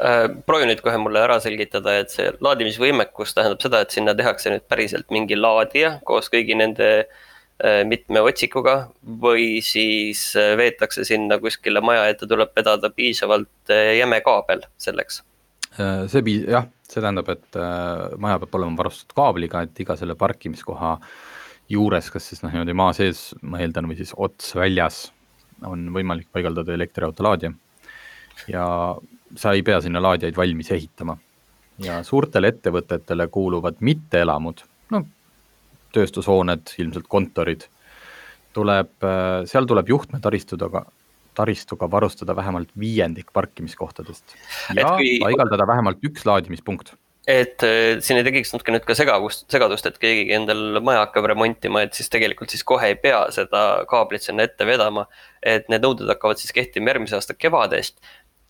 äh,. 0.00 0.26
proovi 0.48 0.68
nüüd 0.70 0.82
kohe 0.84 0.98
mulle 1.02 1.22
ära 1.24 1.38
selgitada, 1.44 1.98
et 2.00 2.12
see 2.14 2.32
laadimisvõimekus 2.44 3.36
tähendab 3.36 3.62
seda, 3.64 3.84
et 3.84 3.94
sinna 3.94 4.16
tehakse 4.16 4.52
nüüd 4.52 4.66
päriselt 4.70 5.12
mingi 5.14 5.38
laadija 5.38 5.98
koos 6.08 6.30
kõigi 6.32 6.58
nende 6.58 6.90
äh, 7.04 7.82
mitme 7.88 8.24
otsikuga 8.26 8.78
või 9.04 9.62
siis 9.64 10.28
äh, 10.40 10.54
veetakse 10.60 11.06
sinna 11.08 11.40
kuskile 11.42 11.84
maja 11.84 12.08
ette, 12.10 12.28
tuleb 12.28 12.52
vedada 12.56 12.92
piisavalt 12.92 13.74
jäme 14.00 14.20
kaabel 14.26 14.66
selleks 14.76 15.22
see 15.76 16.22
pii-, 16.24 16.46
jah, 16.48 16.70
see 16.88 17.02
tähendab, 17.02 17.28
et 17.34 17.56
maja 18.22 18.38
peab 18.40 18.54
olema 18.56 18.78
varustatud 18.78 19.12
kaabliga, 19.18 19.60
et 19.66 19.82
iga 19.84 19.92
selle 20.00 20.14
parkimiskoha 20.16 20.94
juures, 21.68 22.08
kas 22.14 22.30
siis 22.30 22.40
noh, 22.40 22.54
niimoodi 22.54 22.76
maa 22.78 22.94
sees, 22.96 23.26
ma 23.44 23.60
eeldan, 23.60 23.88
või 23.90 23.98
siis 23.98 24.14
ots 24.16 24.54
väljas 24.56 25.02
on 25.64 25.88
võimalik 25.92 26.28
paigaldada 26.32 26.74
elektriauto 26.74 27.24
laadija. 27.24 27.52
ja 28.48 28.66
sa 29.36 29.52
ei 29.52 29.62
pea 29.62 29.80
sinna 29.80 30.02
laadijaid 30.02 30.36
valmis 30.36 30.70
ehitama. 30.70 31.16
ja 31.78 32.02
suurtele 32.02 32.48
ettevõtetele 32.48 33.28
kuuluvad 33.28 33.80
mitteelamud, 33.80 34.62
no 34.90 35.04
tööstushooned, 35.92 36.72
ilmselt 36.78 37.08
kontorid, 37.08 37.66
tuleb, 38.56 38.92
seal 39.44 39.68
tuleb 39.68 39.88
juhtmetaristuga, 39.88 40.86
taristuga 41.36 41.88
varustada 41.90 42.36
vähemalt 42.36 42.70
viiendik 42.80 43.32
parkimiskohtadest 43.32 44.36
ja 44.74 44.94
kui... 44.96 45.18
paigaldada 45.20 45.66
vähemalt 45.68 46.04
üks 46.04 46.24
laadimispunkt 46.24 46.94
et 47.26 47.62
äh, 47.66 47.98
siin 48.00 48.20
ei 48.20 48.26
tekiks 48.26 48.52
natuke 48.54 48.74
nüüd 48.74 48.84
ka 48.86 48.94
segavust, 48.98 49.46
segadust, 49.52 49.88
et 49.88 49.98
keegi 50.02 50.28
endal 50.36 50.78
maja 50.84 51.02
hakkab 51.04 51.26
remontima, 51.32 51.82
et 51.82 51.98
siis 51.98 52.10
tegelikult 52.12 52.54
siis 52.54 52.62
kohe 52.66 52.92
ei 52.92 52.98
pea 53.00 53.24
seda 53.34 53.62
kaablit 53.90 54.26
sinna 54.26 54.46
ette 54.46 54.68
vedama. 54.68 55.06
et 55.42 55.68
need 55.70 55.84
nõuded 55.84 56.08
hakkavad 56.10 56.40
siis 56.40 56.54
kehtima 56.54 56.90
järgmise 56.90 57.18
aasta 57.18 57.34
kevadest. 57.34 57.98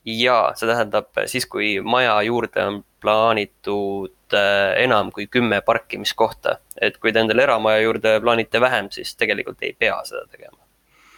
ja 0.05 0.53
see 0.57 0.69
tähendab 0.69 1.09
siis, 1.27 1.47
kui 1.47 1.81
maja 1.81 2.21
juurde 2.29 2.67
on 2.67 2.83
plaanitud 3.01 4.37
äh, 4.37 4.77
enam 4.85 5.11
kui 5.13 5.27
kümme 5.27 5.63
parkimiskohta. 5.65 6.59
et 6.81 7.01
kui 7.01 7.13
te 7.13 7.25
endale 7.25 7.49
eramaja 7.49 7.81
juurde 7.89 8.21
plaanite 8.21 8.61
vähem, 8.61 8.93
siis 8.93 9.17
tegelikult 9.17 9.63
ei 9.63 9.73
pea 9.79 10.03
seda 10.05 10.27
tegema 10.29 10.66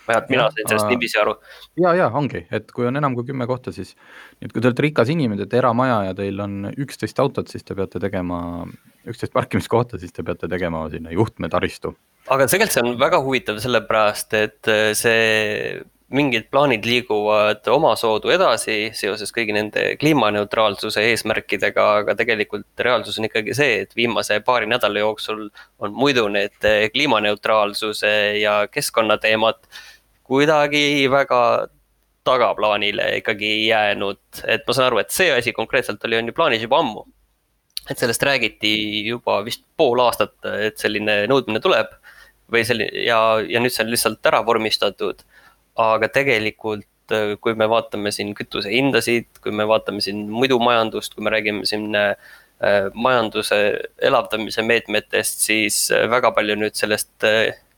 vähemalt 0.08 0.32
mina 0.32 0.48
sain 0.50 0.68
sellest 0.68 0.90
niiviisi 0.92 1.20
aru. 1.22 1.36
ja, 1.82 1.94
ja 1.98 2.10
ongi, 2.20 2.44
et 2.52 2.72
kui 2.74 2.88
on 2.88 3.00
enam 3.00 3.16
kui 3.18 3.28
kümme 3.28 3.46
kohta, 3.50 3.72
siis, 3.74 3.94
nii 4.38 4.50
et 4.50 4.56
kui 4.56 4.64
te 4.64 4.70
olete 4.70 4.86
rikas 4.88 5.12
inimene, 5.14 5.42
teete 5.44 5.60
eramaja 5.62 6.02
ja 6.10 6.18
teil 6.18 6.40
on 6.44 6.72
üksteist 6.74 7.20
autot, 7.22 7.48
siis 7.52 7.66
te 7.66 7.76
peate 7.78 8.00
tegema, 8.02 8.40
üksteist 9.08 9.36
parkimiskohta, 9.36 10.00
siis 10.00 10.14
te 10.16 10.26
peate 10.26 10.50
tegema 10.50 10.86
sinna 10.92 11.14
juhtmetaristu 11.14 11.94
aga 12.28 12.44
tegelikult 12.44 12.74
see 12.74 12.82
on 12.84 12.98
väga 13.00 13.20
huvitav, 13.24 13.60
sellepärast 13.62 14.34
et 14.36 14.70
see 14.98 15.78
mingid 16.14 16.46
plaanid 16.48 16.86
liiguvad 16.88 17.66
omasoodu 17.68 18.32
edasi 18.32 18.76
seoses 18.96 19.32
kõigi 19.34 19.52
nende 19.52 19.82
kliimaneutraalsuse 20.00 21.04
eesmärkidega, 21.10 21.84
aga 22.02 22.14
tegelikult 22.16 22.84
reaalsus 22.84 23.18
on 23.20 23.28
ikkagi 23.28 23.56
see, 23.56 23.82
et 23.84 23.92
viimase 23.96 24.40
paari 24.46 24.70
nädala 24.70 25.04
jooksul 25.04 25.48
on 25.84 25.92
muidu 25.92 26.24
need 26.32 26.68
kliimaneutraalsuse 26.94 28.14
ja 28.40 28.62
keskkonnateemad 28.72 29.60
kuidagi 30.28 31.08
väga 31.10 31.42
tagaplaanile 32.28 33.06
ikkagi 33.22 33.50
jäänud, 33.70 34.20
et 34.44 34.66
ma 34.68 34.76
saan 34.76 34.90
aru, 34.90 35.00
et 35.00 35.14
see 35.14 35.30
asi 35.32 35.54
konkreetselt 35.56 36.04
oli, 36.04 36.18
on 36.20 36.28
ju 36.28 36.36
plaanis 36.36 36.66
juba 36.66 36.82
ammu. 36.84 37.06
et 37.88 37.96
sellest 37.96 38.22
räägiti 38.22 38.70
juba 39.06 39.40
vist 39.44 39.62
pool 39.76 40.00
aastat, 40.04 40.34
et 40.60 40.76
selline 40.76 41.22
nõudmine 41.30 41.60
tuleb 41.64 41.94
või 42.52 42.60
selline 42.68 43.04
ja, 43.06 43.40
ja 43.40 43.60
nüüd 43.64 43.72
see 43.72 43.86
on 43.86 43.92
lihtsalt 43.94 44.28
ära 44.28 44.42
vormistatud 44.44 45.24
aga 45.78 46.10
tegelikult 46.12 47.14
äh, 47.14 47.36
kui 47.42 47.54
me 47.58 47.68
vaatame 47.70 48.12
siin 48.14 48.34
kütusehindasid, 48.36 49.30
kui 49.44 49.54
me 49.54 49.66
vaatame 49.68 50.02
siin 50.04 50.26
muidu 50.32 50.58
majandust, 50.62 51.14
kui 51.14 51.24
me 51.24 51.32
räägime 51.34 51.66
siin 51.68 51.94
äh, 51.96 52.12
majanduse 52.94 53.60
elavdamise 54.10 54.64
meetmetest, 54.66 55.46
siis 55.46 55.86
äh, 55.94 56.08
väga 56.10 56.32
palju 56.36 56.58
nüüd 56.58 56.78
sellest 56.78 57.14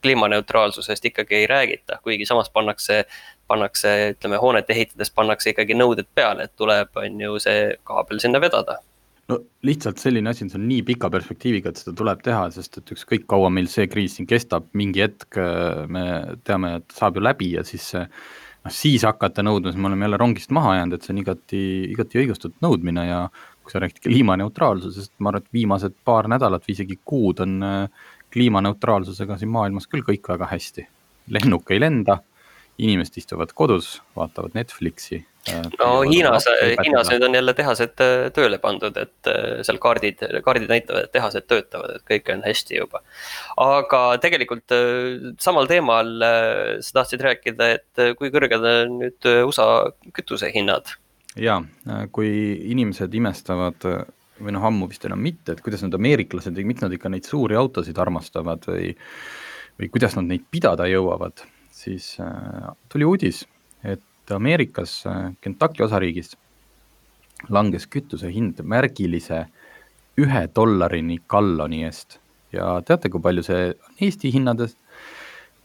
kliimaneutraalsusest 0.03 1.11
ikkagi 1.11 1.43
ei 1.43 1.49
räägita, 1.51 2.01
kuigi 2.05 2.27
samas 2.29 2.51
pannakse, 2.51 3.05
pannakse, 3.51 3.95
ütleme, 4.15 4.39
hoonet 4.43 4.71
ehitades 4.71 5.13
pannakse 5.15 5.55
ikkagi 5.55 5.77
nõuded 5.79 6.09
peale, 6.15 6.49
et 6.49 6.57
tuleb, 6.57 6.93
on 7.01 7.21
ju, 7.27 7.39
see 7.43 7.75
kaabel 7.89 8.23
sinna 8.23 8.41
vedada. 8.43 8.81
No 9.31 9.39
lihtsalt 9.63 10.01
selline 10.03 10.33
asi 10.33 10.49
see 10.49 10.59
on 10.59 10.67
nii 10.67 10.83
pika 10.89 11.11
perspektiiviga, 11.13 11.71
et 11.71 11.79
seda 11.79 11.95
tuleb 11.97 12.23
teha, 12.27 12.49
sest 12.55 12.81
et 12.81 12.95
ükskõik 12.97 13.29
kaua 13.31 13.51
meil 13.55 13.69
see 13.71 13.87
kriis 13.91 14.17
siin 14.19 14.27
kestab, 14.31 14.67
mingi 14.75 15.05
hetk 15.05 15.39
äh, 15.39 15.85
me 15.87 16.07
teame, 16.47 16.79
et 16.81 16.97
saab 16.97 17.21
ju 17.21 17.23
läbi 17.23 17.53
ja 17.55 17.63
siis 17.67 17.93
noh, 17.95 18.75
siis 18.75 19.05
hakata 19.07 19.45
nõudma, 19.47 19.71
siis 19.71 19.81
me 19.81 19.91
oleme 19.91 20.09
jälle 20.09 20.21
rongist 20.21 20.51
maha 20.57 20.77
jäänud, 20.81 20.97
et 20.97 21.07
see 21.07 21.15
on 21.15 21.23
igati, 21.23 21.63
igati 21.93 22.23
õigustatud 22.25 22.59
nõudmine 22.65 23.07
ja 23.07 23.21
kui 23.63 23.73
sa 23.73 23.83
räägid 23.85 24.03
kliimaneutraalsusest, 24.03 25.13
ma 25.19 25.31
arvan, 25.31 25.45
et 25.45 25.55
viimased 25.55 25.95
paar 26.05 26.29
nädalat 26.33 26.67
või 26.67 26.75
isegi 26.75 26.99
kuud 27.07 27.45
on 27.45 27.61
äh, 27.63 28.09
kliimaneutraalsusega 28.33 29.39
siin 29.39 29.53
maailmas 29.55 29.89
küll 29.91 30.07
kõik 30.07 30.29
väga 30.29 30.49
hästi. 30.51 30.87
lennuk 31.31 31.71
ei 31.71 31.81
lenda, 31.81 32.19
inimesed 32.79 33.21
istuvad 33.21 33.53
kodus, 33.55 34.01
vaatavad 34.17 34.55
Netflixi 34.55 35.25
no 35.49 35.89
Hiinas, 36.05 36.45
Hiinas 36.83 37.11
nüüd 37.13 37.25
on 37.25 37.35
jälle 37.35 37.55
tehased 37.57 38.03
äh, 38.05 38.29
tööle 38.37 38.59
pandud, 38.61 38.97
et 39.01 39.31
äh, 39.31 39.61
seal 39.67 39.81
kaardid, 39.83 40.23
kaardid 40.45 40.69
näitavad, 40.71 41.07
et 41.07 41.15
tehased 41.17 41.47
töötavad, 41.49 41.97
et 41.97 42.05
kõik 42.09 42.29
on 42.35 42.45
hästi 42.45 42.77
juba. 42.77 43.03
aga 43.65 44.03
tegelikult 44.23 44.77
äh, 44.77 45.33
samal 45.41 45.71
teemal 45.71 46.13
sa 46.85 47.01
tahtsid 47.01 47.25
rääkida, 47.25 47.71
et 47.79 48.05
kui 48.19 48.33
kõrged 48.33 48.61
on 48.61 48.99
nüüd 49.05 49.31
USA 49.47 49.71
kütusehinnad? 50.17 50.95
ja, 51.41 51.61
kui 52.13 52.31
inimesed 52.75 53.15
imestavad 53.15 53.89
või 54.41 54.55
noh, 54.57 54.67
ammu 54.67 54.89
vist 54.91 55.05
enam 55.09 55.21
mitte, 55.23 55.55
et 55.55 55.63
kuidas 55.65 55.85
need 55.85 55.97
ameeriklased, 55.97 56.59
miks 56.67 56.85
nad 56.85 56.93
ikka 56.97 57.13
neid 57.13 57.29
suuri 57.29 57.59
autosid 57.61 57.99
armastavad 58.01 58.65
või, 58.69 58.93
või 59.81 59.91
kuidas 59.93 60.17
nad 60.19 60.29
neid 60.31 60.47
pidada 60.51 60.89
jõuavad, 60.91 61.45
siis 61.75 62.15
tuli 62.93 63.09
uudis, 63.09 63.45
et 63.85 64.05
Ameerikas 64.31 65.07
äh, 65.11 65.33
Kentucky 65.43 65.83
osariigis 65.83 66.37
langes 67.49 67.87
kütuse 67.91 68.31
hind 68.31 68.61
märgilise 68.63 69.47
ühe 70.21 70.43
dollarini 70.55 71.19
galloni 71.31 71.85
eest 71.89 72.19
ja 72.53 72.77
teate, 72.87 73.11
kui 73.11 73.23
palju 73.23 73.45
see 73.47 73.71
on 73.73 74.05
Eesti 74.07 74.33
hinnades? 74.35 74.77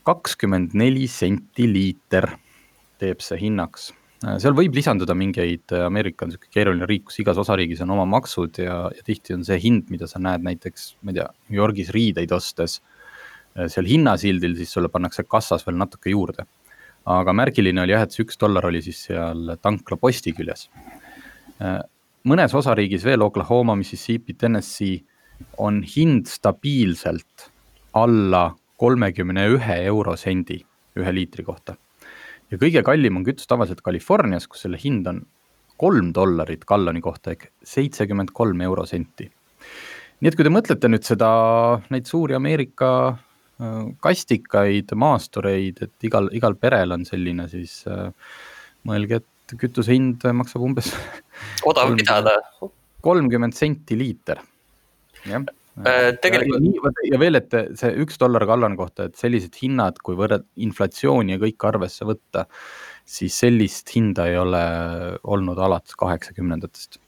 kakskümmend 0.05 0.75
neli 0.77 1.07
senti 1.09 1.65
liiter 1.65 2.27
teeb 3.01 3.23
see 3.25 3.39
hinnaks. 3.41 3.87
Äh, 4.25 4.39
seal 4.41 4.57
võib 4.57 4.75
lisanduda 4.75 5.13
mingeid, 5.17 5.67
äh, 5.71 5.85
Ameerika 5.85 6.25
on 6.25 6.33
niisugune 6.33 6.53
keeruline 6.53 6.89
riik, 6.89 7.07
kus 7.09 7.21
igas 7.21 7.39
osariigis 7.41 7.83
on 7.85 7.93
oma 7.93 8.07
maksud 8.09 8.57
ja, 8.63 8.81
ja 8.89 9.05
tihti 9.05 9.37
on 9.37 9.45
see 9.45 9.59
hind, 9.61 9.87
mida 9.93 10.09
sa 10.09 10.21
näed 10.23 10.45
näiteks, 10.45 10.95
ma 11.05 11.13
ei 11.13 11.21
tea, 11.21 11.29
New 11.49 11.61
Yorgis 11.61 11.93
riideid 11.95 12.33
ostes, 12.35 12.79
seal 13.71 13.87
hinnasildil, 13.87 14.57
siis 14.57 14.73
sulle 14.75 14.89
pannakse 14.91 15.23
kassas 15.23 15.63
veel 15.63 15.77
natuke 15.79 16.11
juurde 16.11 16.43
aga 17.05 17.33
märgiline 17.37 17.83
oli 17.83 17.93
jah, 17.93 18.05
et 18.05 18.13
see 18.13 18.25
üks 18.25 18.39
dollar 18.41 18.65
oli 18.65 18.81
siis 18.83 19.03
seal 19.07 19.53
tankla 19.61 19.97
posti 20.01 20.33
küljes. 20.33 20.67
mõnes 22.25 22.53
osariigis 22.57 23.05
veel, 23.05 23.21
Oklahoma, 23.21 23.75
Mississippi, 23.75 24.33
Tennessee, 24.33 25.03
on 25.57 25.83
hind 25.83 26.27
stabiilselt 26.31 27.49
alla 27.93 28.55
kolmekümne 28.81 29.45
ühe 29.53 29.77
eurosendi 29.85 30.63
ühe 30.95 31.11
liitri 31.13 31.43
kohta. 31.43 31.75
Ja 32.51 32.59
kõige 32.61 32.83
kallim 32.85 33.19
on 33.19 33.25
kütus 33.27 33.47
tavaliselt 33.49 33.83
Californias, 33.85 34.47
kus 34.47 34.65
selle 34.65 34.79
hind 34.81 35.07
on 35.09 35.23
kolm 35.81 36.11
dollarit 36.15 36.63
galloni 36.67 37.01
kohta 37.03 37.33
ehk 37.35 37.49
seitsekümmend 37.65 38.31
kolm 38.33 38.61
eurosenti. 38.61 39.29
nii 40.21 40.31
et 40.31 40.35
kui 40.37 40.47
te 40.47 40.53
mõtlete 40.53 40.89
nüüd 40.89 41.03
seda, 41.03 41.29
neid 41.91 42.07
suuri 42.07 42.37
Ameerika 42.37 42.91
kastikaid, 44.03 44.91
maastureid, 44.99 45.79
et 45.85 46.07
igal, 46.07 46.27
igal 46.35 46.57
perel 46.59 46.91
on 46.91 47.05
selline, 47.07 47.47
siis 47.47 47.85
äh, 47.87 48.09
mõelge, 48.87 49.21
et 49.21 49.55
kütuse 49.59 49.95
hind 49.95 50.25
maksab 50.35 50.65
umbes. 50.65 50.91
odav 51.71 51.93
pidada. 51.95 52.39
kolmkümmend 53.05 53.55
senti 53.55 53.97
liiter, 53.97 54.41
jah 55.23 55.39
äh,. 55.39 55.64
Tegelikult. 56.23 56.99
ja 57.09 57.19
veel, 57.19 57.39
et 57.41 57.55
see 57.75 57.93
üks 58.03 58.19
dollar 58.21 58.45
galloni 58.47 58.79
kohta, 58.79 59.09
et 59.09 59.17
sellised 59.19 59.57
hinnad, 59.61 59.99
kui 60.03 60.15
võrrelda 60.19 60.47
inflatsiooni 60.63 61.35
ja 61.35 61.41
kõike 61.41 61.67
arvesse 61.71 62.07
võtta, 62.07 62.45
siis 63.05 63.35
sellist 63.43 63.91
hinda 63.95 64.29
ei 64.31 64.37
ole 64.39 64.61
olnud 65.35 65.59
alates 65.61 65.97
kaheksakümnendatest 65.99 66.99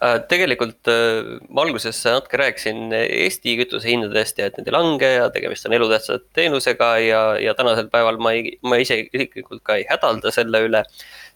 Äh, 0.00 0.16
tegelikult 0.30 0.88
äh, 0.88 1.36
alguses 1.60 1.98
natuke 2.08 2.38
rääkisin 2.40 2.94
Eesti 2.96 3.58
kütusehindadest 3.58 4.38
ja 4.40 4.46
et 4.48 4.56
need 4.56 4.70
ei 4.70 4.74
lange 4.74 5.10
ja 5.12 5.26
tegemist 5.34 5.66
on 5.68 5.74
elutähtsa 5.76 6.16
teenusega 6.36 6.88
ja, 7.04 7.20
ja 7.44 7.52
tänasel 7.58 7.90
päeval 7.92 8.16
ma 8.24 8.32
ei, 8.36 8.54
ma 8.64 8.78
ise 8.80 9.02
isiklikult 9.04 9.60
ka 9.66 9.76
ei 9.76 9.84
hädalda 9.90 10.32
selle 10.32 10.62
üle, 10.64 10.80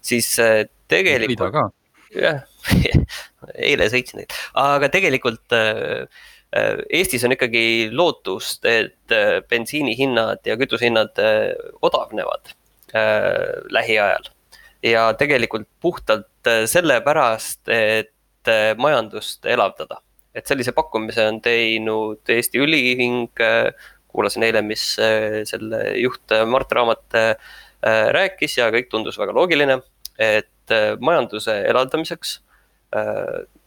siis 0.00 0.30
äh, 0.40 0.64
tegelikult. 0.88 1.60
jah, 2.16 2.40
eile 3.54 3.88
sõitsin 3.92 4.24
aga 4.60 4.90
tegelikult 4.92 5.52
Eestis 6.94 7.24
on 7.26 7.34
ikkagi 7.34 7.90
lootust, 7.90 8.62
et 8.62 9.14
bensiinihinnad 9.50 10.46
ja 10.46 10.54
kütusehinnad 10.60 11.18
odavnevad 11.82 12.52
lähiajal 13.74 14.28
ja 14.86 15.08
tegelikult 15.18 15.66
puhtalt 15.82 16.52
sellepärast, 16.70 17.66
et 17.74 18.52
majandust 18.78 19.46
elavdada. 19.50 19.98
et 20.34 20.46
sellise 20.46 20.72
pakkumise 20.74 21.26
on 21.30 21.40
teinud 21.42 22.30
Eesti 22.30 22.58
Õliühing, 22.58 23.34
kuulasin 24.14 24.46
eile, 24.46 24.62
mis 24.62 24.94
äh, 25.02 25.42
selle 25.48 25.82
juht 25.98 26.32
äh, 26.34 26.46
Mart 26.46 26.72
Raamat 26.72 27.18
äh, 27.18 27.34
rääkis 28.14 28.58
ja 28.60 28.70
kõik 28.74 28.90
tundus 28.92 29.18
väga 29.20 29.34
loogiline, 29.36 29.80
et 30.22 30.72
majanduse 31.04 31.52
elavdamiseks 31.68 32.38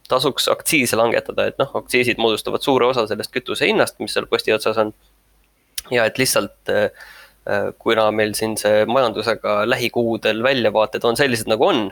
tasuks 0.07 0.47
aktsiise 0.47 0.95
langetada, 0.95 1.49
et 1.49 1.57
noh, 1.59 1.71
aktsiisid 1.81 2.19
moodustavad 2.21 2.63
suure 2.63 2.87
osa 2.87 3.03
sellest 3.09 3.33
kütuse 3.33 3.67
hinnast, 3.67 3.97
mis 3.99 4.15
seal 4.15 4.27
posti 4.31 4.55
otsas 4.55 4.79
on. 4.79 4.93
ja 5.91 6.05
et 6.07 6.17
lihtsalt 6.19 6.71
kuna 7.79 8.09
meil 8.11 8.33
siin 8.35 8.57
see 8.59 8.85
majandusega 8.87 9.61
lähikuudel 9.69 10.41
väljavaated 10.43 11.03
on 11.07 11.19
sellised, 11.19 11.47
nagu 11.51 11.67
on 11.67 11.85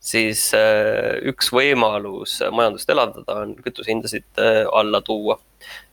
siis 0.00 0.48
äh, 0.56 1.20
üks 1.28 1.50
võimalus 1.52 2.38
majandust 2.56 2.88
elavdada 2.90 3.36
on 3.44 3.52
kütusehindasid 3.60 4.40
äh, 4.40 4.64
alla 4.72 5.02
tuua. 5.04 5.38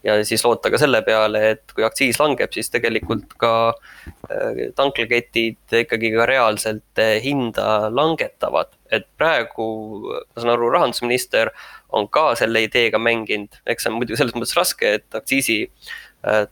ja 0.03 0.15
siis 0.25 0.45
loota 0.45 0.71
ka 0.71 0.79
selle 0.79 1.01
peale, 1.03 1.41
et 1.51 1.75
kui 1.75 1.83
aktsiis 1.83 2.19
langeb, 2.21 2.53
siis 2.55 2.71
tegelikult 2.71 3.35
ka 3.39 3.53
äh, 4.31 4.63
tanklaketid 4.75 5.79
ikkagi 5.83 6.13
ka 6.15 6.27
reaalselt 6.29 7.03
hinda 7.23 7.91
langetavad. 7.91 8.71
Et 8.91 9.07
praegu, 9.19 9.67
ma 10.11 10.41
saan 10.41 10.53
aru, 10.53 10.69
rahandusminister 10.75 11.51
on 11.97 12.07
ka 12.11 12.29
selle 12.39 12.63
ideega 12.65 12.99
mänginud, 13.01 13.59
eks 13.67 13.85
see 13.85 13.91
on 13.91 13.99
muidugi 13.99 14.19
selles 14.19 14.35
mõttes 14.37 14.57
raske, 14.57 14.97
et 14.99 15.19
aktsiisi 15.19 15.59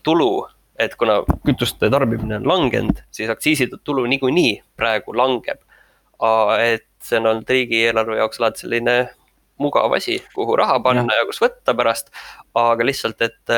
tulu 0.04 0.46
et 0.80 0.96
kuna 1.00 1.22
kütuste 1.46 1.90
tarbimine 1.92 2.40
on 2.40 2.50
langenud, 2.50 3.00
siis 3.16 3.32
aktsiiside 3.32 3.80
tulu 3.84 4.06
niikuinii 4.12 4.58
praegu 4.78 5.16
langeb. 5.16 5.62
et 6.60 6.88
see 7.04 7.20
on 7.20 7.28
olnud 7.32 7.50
riigieelarve 7.50 8.18
jaoks 8.18 8.40
alati 8.40 8.64
selline 8.64 8.96
mugav 9.60 9.94
asi, 9.96 10.20
kuhu 10.36 10.56
raha 10.56 10.80
panna 10.84 11.14
ja, 11.14 11.24
ja 11.24 11.28
kus 11.28 11.42
võtta 11.44 11.76
pärast. 11.76 12.12
aga 12.56 12.88
lihtsalt, 12.88 13.22
et, 13.22 13.56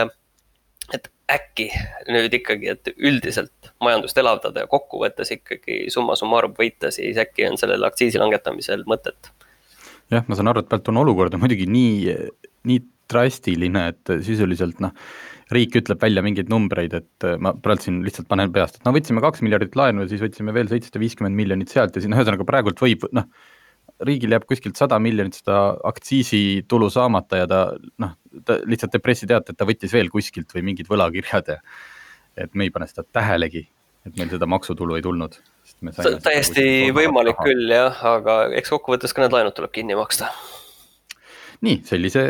et 0.94 1.10
äkki 1.32 1.68
nüüd 2.08 2.36
ikkagi, 2.40 2.72
et 2.72 2.92
üldiselt 2.96 3.72
majandust 3.84 4.18
elavdada 4.20 4.64
ja 4.64 4.72
kokkuvõttes 4.72 5.34
ikkagi 5.36 5.88
summa 5.94 6.16
summarum 6.20 6.54
võita, 6.58 6.92
siis 6.96 7.20
äkki 7.20 7.50
on 7.50 7.60
sellel 7.60 7.84
aktsiisi 7.88 8.22
langetamisel 8.22 8.86
mõtet. 8.88 9.32
jah, 10.12 10.24
ma 10.28 10.38
saan 10.40 10.54
aru, 10.54 10.64
et 10.64 10.70
praegu 10.72 10.94
on 10.94 11.02
olukord 11.04 11.36
on 11.36 11.44
muidugi 11.44 11.68
nii, 11.68 12.14
nii 12.70 12.84
drastiline, 13.12 13.90
et 13.92 14.14
sisuliselt 14.24 14.80
noh 14.84 14.96
riik 15.54 15.78
ütleb 15.80 16.02
välja 16.02 16.24
mingeid 16.24 16.50
numbreid, 16.52 16.96
et 16.98 17.28
ma 17.40 17.54
praegu 17.64 17.86
siin 17.86 18.02
lihtsalt 18.04 18.28
panen 18.32 18.52
peast, 18.56 18.80
et 18.80 18.88
no 18.88 18.92
võtsime 18.96 19.24
kaks 19.24 19.44
miljardit 19.46 19.78
laenu 19.80 20.04
ja 20.04 20.12
siis 20.12 20.24
võtsime 20.24 20.56
veel 20.56 20.68
seitsesada 20.72 21.00
viiskümmend 21.04 21.40
miljonit 21.40 21.72
sealt 21.72 21.96
ja 21.96 22.04
siis 22.04 22.12
noh, 22.12 22.20
ühesõnaga 22.20 22.48
praegult 22.48 22.84
võib 22.84 23.06
noh, 23.16 23.30
riigil 24.06 24.36
jääb 24.36 24.46
kuskilt 24.50 24.78
sada 24.80 25.00
miljonit 25.02 25.40
seda 25.40 25.62
aktsiisitulu 25.90 26.90
saamata 26.94 27.42
ja 27.42 27.48
ta 27.50 27.62
noh, 28.04 28.18
ta 28.46 28.60
lihtsalt 28.66 28.94
teeb 28.94 29.06
pressiteate, 29.06 29.54
et 29.54 29.60
ta 29.60 29.68
võttis 29.68 29.94
veel 29.94 30.12
kuskilt 30.14 30.54
või 30.56 30.66
mingid 30.72 30.90
võlakirjad 30.92 31.54
ja 31.56 31.58
et 32.38 32.54
me 32.54 32.68
ei 32.68 32.74
pane 32.74 32.86
seda 32.90 33.06
tähelegi, 33.06 33.64
et 34.06 34.20
meil 34.20 34.30
seda 34.30 34.50
maksutulu 34.50 34.98
ei 34.98 35.06
tulnud. 35.06 35.40
täiesti 36.24 36.94
võimalik 36.96 37.42
küll 37.42 37.74
jah, 37.74 37.98
aga 38.18 38.46
eks 38.60 38.76
kokkuvõttes 38.76 39.14
ka 39.14 39.26
need 39.26 39.36
laenud 39.36 39.58
tuleb 39.58 39.74
kinni 39.74 39.98
maksta 39.98 40.30
nii, 41.66 41.82
sellise 41.86 42.24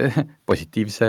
positiivse 0.49 1.07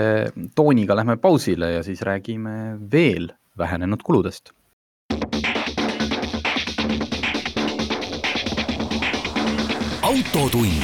tooniga 0.59 0.97
lähme 0.99 1.17
pausile 1.23 1.73
ja 1.77 1.83
siis 1.87 2.03
räägime 2.03 2.79
veel 2.93 3.31
vähenenud 3.59 4.03
kuludest. 4.03 4.53
Autotund. 10.19 10.83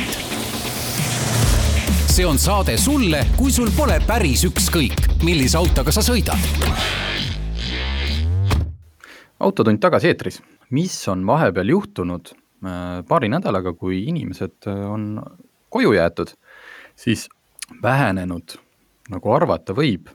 see 2.07 2.27
on 2.27 2.39
saade 2.39 2.77
sulle, 2.79 3.25
kui 3.37 3.51
sul 3.51 3.71
pole 3.75 3.97
päris 4.07 4.45
ükskõik, 4.47 5.01
millise 5.27 5.59
autoga 5.59 5.91
sa 5.91 6.05
sõidad. 6.07 6.39
autotund 9.41 9.81
tagasi 9.83 10.13
eetris, 10.13 10.39
mis 10.71 10.95
on 11.11 11.27
vahepeal 11.27 11.73
juhtunud 11.75 12.31
äh, 12.31 13.03
paari 13.09 13.33
nädalaga, 13.33 13.75
kui 13.75 14.05
inimesed 14.07 14.71
äh, 14.71 14.85
on 14.91 15.19
koju 15.69 15.97
jäetud 15.99 16.31
siis 16.95 17.27
vähenenud, 17.83 18.55
nagu 19.11 19.35
arvata 19.35 19.75
võib, 19.75 20.13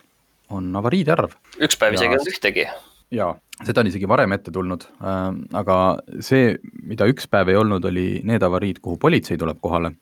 on 0.49 0.71
avariide 0.79 1.17
arv. 1.17 1.36
üks 1.60 1.75
päev 1.75 1.99
isegi 1.99 2.13
ei 2.13 2.21
olnud 2.21 2.32
ühtegi. 2.32 2.69
jaa, 3.12 3.34
seda 3.67 3.84
on 3.84 3.89
isegi 3.89 4.08
varem 4.10 4.34
ette 4.36 4.54
tulnud 4.56 4.86
äh,, 5.00 5.32
aga 5.60 5.78
see, 6.26 6.54
mida 6.88 7.08
üks 7.12 7.28
päev 7.32 7.52
ei 7.52 7.60
olnud, 7.60 7.86
oli 7.89 8.22
need 8.28 8.43
avariid, 8.45 8.80
kuhu 8.84 9.00
politsei 9.02 9.39
tuleb 9.39 9.60
kohale. 9.63 9.95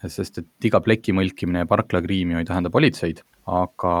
sest 0.00 0.38
et 0.40 0.64
iga 0.64 0.80
pleki 0.80 1.12
mõlkimine 1.12 1.60
ja 1.60 1.68
parklakriim 1.68 2.30
ju 2.32 2.40
ei 2.40 2.46
tähenda 2.48 2.70
politseid, 2.72 3.18
aga 3.44 3.94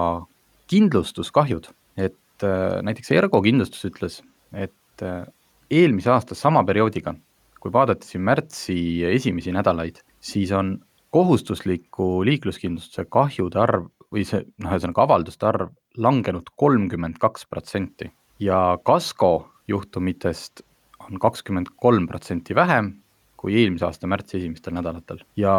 kindlustuskahjud, 0.72 1.66
et 2.00 2.46
äh, 2.46 2.78
näiteks 2.86 3.12
Ergo 3.12 3.42
kindlustus 3.44 3.84
ütles, 3.84 4.22
et 4.56 5.04
äh, 5.04 5.26
eelmise 5.70 6.08
aasta 6.14 6.38
sama 6.38 6.62
perioodiga, 6.64 7.12
kui 7.60 7.72
vaadati 7.74 8.08
siin 8.08 8.24
märtsi 8.24 8.78
esimesi 9.10 9.52
nädalaid, 9.52 10.00
siis 10.24 10.54
on 10.56 10.78
kohustusliku 11.12 12.22
liikluskindlustuse 12.24 13.04
kahjude 13.12 13.60
arv 13.60 13.90
või 14.10 14.24
see 14.24 14.40
noh, 14.56 14.72
ühesõnaga 14.72 15.04
avalduste 15.04 15.46
arv 15.50 15.74
langenud 16.00 16.48
kolmkümmend 16.56 17.20
kaks 17.20 17.44
protsenti 17.50 18.08
ja 18.40 18.78
kasko 18.84 19.50
juhtumitest 19.68 20.64
on 21.06 21.20
kakskümmend 21.22 21.72
kolm 21.80 22.08
protsenti 22.10 22.54
vähem 22.56 22.94
kui 23.40 23.56
eelmise 23.56 23.86
aasta 23.88 24.08
märtsi 24.10 24.36
esimestel 24.40 24.74
nädalatel 24.76 25.22
ja 25.40 25.54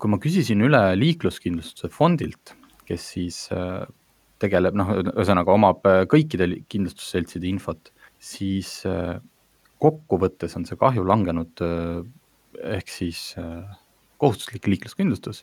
kui 0.00 0.12
ma 0.12 0.18
küsisin 0.22 0.64
üle 0.64 0.80
liikluskindlustuse 0.96 1.90
fondilt, 1.92 2.54
kes 2.88 3.10
siis 3.16 3.42
äh, 3.54 3.84
tegeleb 4.42 4.76
noh, 4.78 4.94
ühesõnaga 5.02 5.52
omab 5.52 5.84
äh, 5.88 6.04
kõikide 6.08 6.48
kindlustusseltside 6.72 7.50
infot, 7.50 7.92
siis 8.22 8.78
äh, 8.88 9.18
kokkuvõttes 9.82 10.56
on 10.56 10.64
see 10.64 10.78
kahju 10.80 11.04
langenud 11.04 11.60
ehk 12.64 12.88
siis 12.88 13.34
kohustuslik 14.16 14.64
liikluskindlustus 14.72 15.42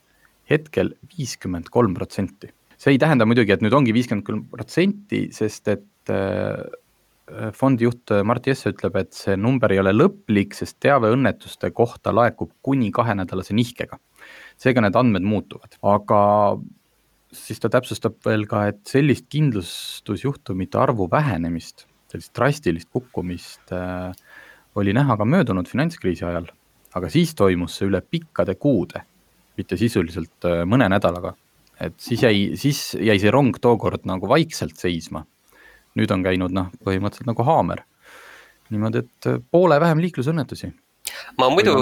hetkel 0.49 0.89
viiskümmend 1.13 1.69
kolm 1.69 1.93
protsenti. 1.93 2.49
see 2.81 2.95
ei 2.95 2.99
tähenda 2.99 3.27
muidugi, 3.29 3.53
et 3.53 3.61
nüüd 3.61 3.75
ongi 3.77 3.93
viiskümmend 3.93 4.25
kolm 4.25 4.41
protsenti, 4.49 5.27
sest 5.31 5.69
et 5.69 5.85
äh, 6.11 7.51
fondi 7.55 7.87
juht 7.87 8.11
Mart 8.27 8.47
Jesse 8.47 8.73
ütleb, 8.73 8.97
et 8.99 9.13
see 9.15 9.37
number 9.39 9.71
ei 9.71 9.79
ole 9.79 9.93
lõplik, 9.95 10.55
sest 10.57 10.79
teave 10.83 11.13
õnnetuste 11.15 11.71
kohta 11.71 12.11
laekub 12.13 12.51
kuni 12.61 12.91
kahenädalase 12.91 13.55
nihkega. 13.55 13.99
seega 14.57 14.81
need 14.83 14.95
andmed 14.95 15.23
muutuvad, 15.25 15.77
aga 15.81 16.19
siis 17.33 17.59
ta 17.59 17.69
täpsustab 17.71 18.19
veel 18.25 18.45
ka, 18.47 18.67
et 18.67 18.83
sellist 18.87 19.25
kindlustusjuhtumite 19.31 20.77
arvu 20.77 21.07
vähenemist, 21.11 21.87
sellist 22.11 22.35
drastilist 22.35 22.89
kukkumist 22.91 23.71
äh, 23.71 24.11
oli 24.75 24.93
näha 24.93 25.17
ka 25.17 25.25
möödunud 25.25 25.67
finantskriisi 25.69 26.25
ajal 26.27 26.51
aga 26.97 27.09
siis 27.11 27.33
toimus 27.37 27.77
see 27.77 27.89
üle 27.89 28.01
pikkade 28.01 28.55
kuude, 28.61 29.03
mitte 29.57 29.77
sisuliselt 29.79 30.47
äh, 30.49 30.63
mõne 30.69 30.89
nädalaga. 30.91 31.35
et 31.81 31.95
siis 31.99 32.21
jäi, 32.23 32.53
siis 32.55 32.93
jäi 33.01 33.17
see 33.19 33.31
rong 33.33 33.57
tookord 33.59 34.05
nagu 34.05 34.29
vaikselt 34.29 34.77
seisma. 34.77 35.25
Nüüd 35.99 36.13
on 36.15 36.23
käinud 36.25 36.55
noh, 36.55 36.71
põhimõtteliselt 36.85 37.29
nagu 37.29 37.47
haamer. 37.47 37.83
niimoodi, 38.73 39.03
et 39.03 39.29
äh, 39.29 39.41
poole 39.51 39.79
vähem 39.81 40.01
liiklusõnnetusi 40.01 40.71
ma 41.37 41.49
muidu, 41.51 41.73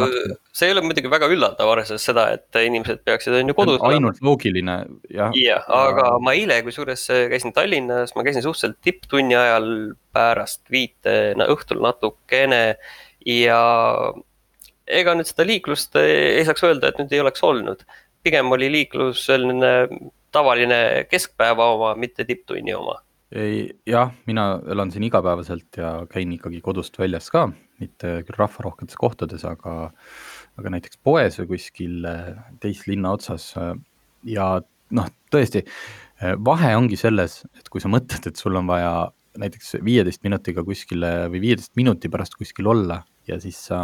see 0.56 0.69
ei 0.69 0.74
ole 0.76 0.84
muidugi 0.86 1.10
väga 1.12 1.28
üllatav, 1.32 1.69
arvestades 1.71 2.06
seda, 2.08 2.26
et 2.36 2.58
inimesed 2.58 3.04
peaksid 3.08 3.36
on 3.38 3.52
ju 3.52 3.56
kodus. 3.58 3.78
ainult 3.86 4.17
olema. 4.17 4.26
loogiline, 4.28 4.78
jah. 5.13 5.36
jah, 5.38 5.67
aga 5.78 6.08
ma 6.24 6.34
eile 6.38 6.58
kusjuures 6.65 7.06
käisin 7.32 7.54
Tallinnas, 7.56 8.15
ma 8.17 8.26
käisin 8.28 8.45
suhteliselt 8.45 8.80
tipptunni 8.86 9.38
ajal 9.38 9.69
pärast 10.15 10.63
viite 10.74 11.36
no, 11.39 11.47
õhtul 11.54 11.84
natukene 11.86 12.63
ja 13.28 13.62
ega 14.91 15.15
nüüd 15.17 15.30
seda 15.30 15.45
liiklust 15.47 15.95
ei 16.02 16.41
saaks 16.47 16.65
öelda, 16.67 16.91
et 16.91 17.02
nüüd 17.02 17.13
ei 17.13 17.24
oleks 17.24 17.45
olnud. 17.45 17.86
pigem 18.26 18.52
oli 18.54 18.71
liiklus 18.71 19.26
selline 19.30 19.88
tavaline 20.32 21.08
keskpäeva 21.10 21.71
oma, 21.76 21.95
mitte 21.95 22.26
tipptunni 22.26 22.74
oma. 22.74 23.00
Ei, 23.31 23.63
jah, 23.87 24.11
mina 24.27 24.45
elan 24.71 24.91
siin 24.91 25.05
igapäevaselt 25.07 25.79
ja 25.79 25.93
käin 26.11 26.33
ikkagi 26.35 26.59
kodust 26.63 26.97
väljas 26.99 27.29
ka, 27.31 27.47
mitte 27.81 28.17
küll 28.27 28.39
rahvarohketes 28.39 28.99
kohtades, 28.99 29.45
aga, 29.47 29.75
aga 30.59 30.73
näiteks 30.75 30.99
poes 31.03 31.39
või 31.41 31.53
kuskil 31.53 32.09
eh, 32.09 32.33
teist 32.63 32.89
linna 32.91 33.13
otsas. 33.15 33.51
Eh, 33.59 33.73
ja 34.35 34.51
noh, 34.97 35.07
tõesti, 35.33 35.63
eh, 36.19 36.35
vahe 36.51 36.75
ongi 36.77 36.99
selles, 36.99 37.41
et 37.57 37.71
kui 37.71 37.83
sa 37.83 37.91
mõtled, 37.91 38.27
et 38.27 38.41
sul 38.41 38.59
on 38.59 38.67
vaja 38.69 39.09
näiteks 39.39 39.77
viieteist 39.85 40.25
minutiga 40.27 40.63
kuskile 40.67 41.29
või 41.31 41.45
viieteist 41.45 41.77
minuti 41.79 42.11
pärast 42.11 42.35
kuskil 42.35 42.67
olla 42.67 42.99
ja 43.29 43.37
siis 43.39 43.59
sa 43.69 43.79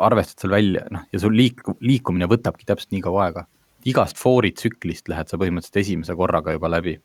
arvestad 0.00 0.44
seal 0.44 0.54
välja, 0.54 0.86
noh, 0.94 1.04
ja 1.12 1.20
sul 1.20 1.36
liik-, 1.36 1.66
liikumine 1.84 2.28
võtabki 2.30 2.66
täpselt 2.68 2.94
nii 2.94 3.04
kaua 3.04 3.28
aega. 3.28 3.46
igast 3.88 4.18
fooritsüklist 4.18 5.08
lähed 5.08 5.28
sa 5.30 5.38
põhimõtteliselt 5.38 5.80
esimese 5.80 6.16
korraga 6.18 6.52
juba 6.56 6.68
läbi. 6.72 6.96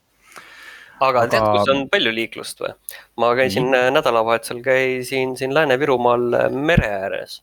Aga, 0.99 1.25
tead, 1.32 1.45
kus 1.56 1.71
on 1.73 1.88
palju 1.93 2.13
liiklust 2.13 2.62
või? 2.62 2.73
ma 3.21 3.34
käisin 3.39 3.71
nii. 3.71 3.95
nädalavahetusel, 3.97 4.62
käisin 4.65 5.38
siin 5.39 5.56
Lääne-Virumaal 5.56 6.51
mere 6.53 6.91
ääres 7.06 7.41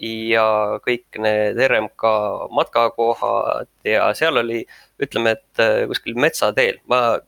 ja 0.00 0.46
kõik 0.80 1.18
need 1.20 1.60
RMK 1.60 2.14
matkakohad 2.56 3.68
ja 3.84 4.08
seal 4.16 4.40
oli, 4.40 4.62
ütleme, 5.02 5.36
et 5.36 5.90
kuskil 5.90 6.16
metsateel, 6.16 6.80
ma 6.88 7.18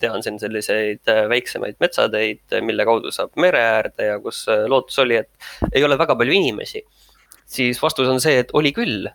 tean 0.00 0.24
siin 0.24 0.38
selliseid 0.40 1.08
äh, 1.10 1.24
väiksemaid 1.30 1.78
metsateid, 1.82 2.42
äh, 2.52 2.64
mille 2.64 2.86
kaudu 2.88 3.12
saab 3.14 3.36
mere 3.40 3.60
äärde 3.76 4.08
ja 4.10 4.18
kus 4.22 4.42
äh, 4.48 4.64
lootus 4.70 4.98
oli, 5.02 5.20
et 5.20 5.72
ei 5.72 5.84
ole 5.84 5.98
väga 6.00 6.16
palju 6.16 6.36
inimesi. 6.36 6.84
siis 7.50 7.82
vastus 7.82 8.08
on 8.08 8.20
see, 8.22 8.38
et 8.40 8.52
oli 8.54 8.72
küll, 8.72 9.08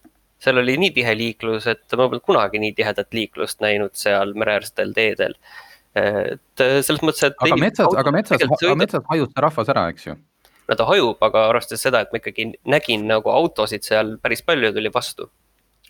seal 0.44 0.60
oli 0.62 0.76
nii 0.78 0.92
tihe 0.98 1.14
liiklus, 1.18 1.68
et 1.72 1.86
ma 1.96 2.08
polnud 2.10 2.26
kunagi 2.26 2.60
nii 2.62 2.74
tihedat 2.78 3.14
liiklust 3.16 3.64
näinud 3.64 3.96
seal 3.98 4.36
mereäärstel 4.36 4.92
teedel. 4.94 5.38
Et 5.96 6.62
selles 6.62 7.02
mõttes, 7.02 7.24
et. 7.30 7.36
aga 7.40 7.58
metsas, 7.60 7.92
aga 8.02 8.12
metsas, 8.12 8.42
aga 8.44 8.76
metsas 8.80 9.06
hajus 9.12 9.32
see 9.32 9.46
rahvas 9.46 9.72
ära, 9.72 9.88
eks 9.94 10.10
ju? 10.10 10.18
no 10.68 10.78
ta 10.80 10.88
hajub, 10.90 11.18
aga 11.24 11.48
arvestades 11.54 11.86
seda, 11.88 12.04
et 12.04 12.14
ma 12.14 12.22
ikkagi 12.22 12.52
nägin 12.68 13.08
nagu 13.10 13.32
autosid 13.32 13.86
seal 13.88 14.16
päris 14.24 14.44
palju 14.46 14.74
tuli 14.76 14.92
vastu 14.94 15.30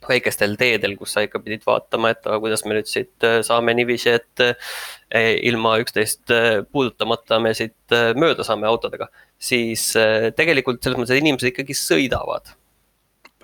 väikestel 0.09 0.55
teedel, 0.59 0.95
kus 0.99 1.15
sa 1.15 1.23
ikka 1.25 1.41
pidid 1.43 1.63
vaatama, 1.65 2.11
et 2.13 2.27
aga 2.27 2.39
kuidas 2.43 2.65
me 2.65 2.77
nüüd 2.77 2.89
siit 2.89 3.25
äh, 3.25 3.39
saame 3.45 3.75
niiviisi, 3.77 4.15
et 4.19 4.43
äh, 4.43 5.31
ilma 5.47 5.77
üksteist 5.81 6.33
äh, 6.33 6.59
puudutamata 6.69 7.39
me 7.43 7.55
siit 7.57 7.95
mööda 8.19 8.45
saame 8.47 8.69
autodega. 8.69 9.09
siis 9.39 9.89
tegelikult 10.37 10.83
selles 10.83 10.97
mõttes, 10.97 11.11
et 11.15 11.23
inimesed 11.23 11.51
ikkagi 11.51 11.75
sõidavad. 11.75 12.53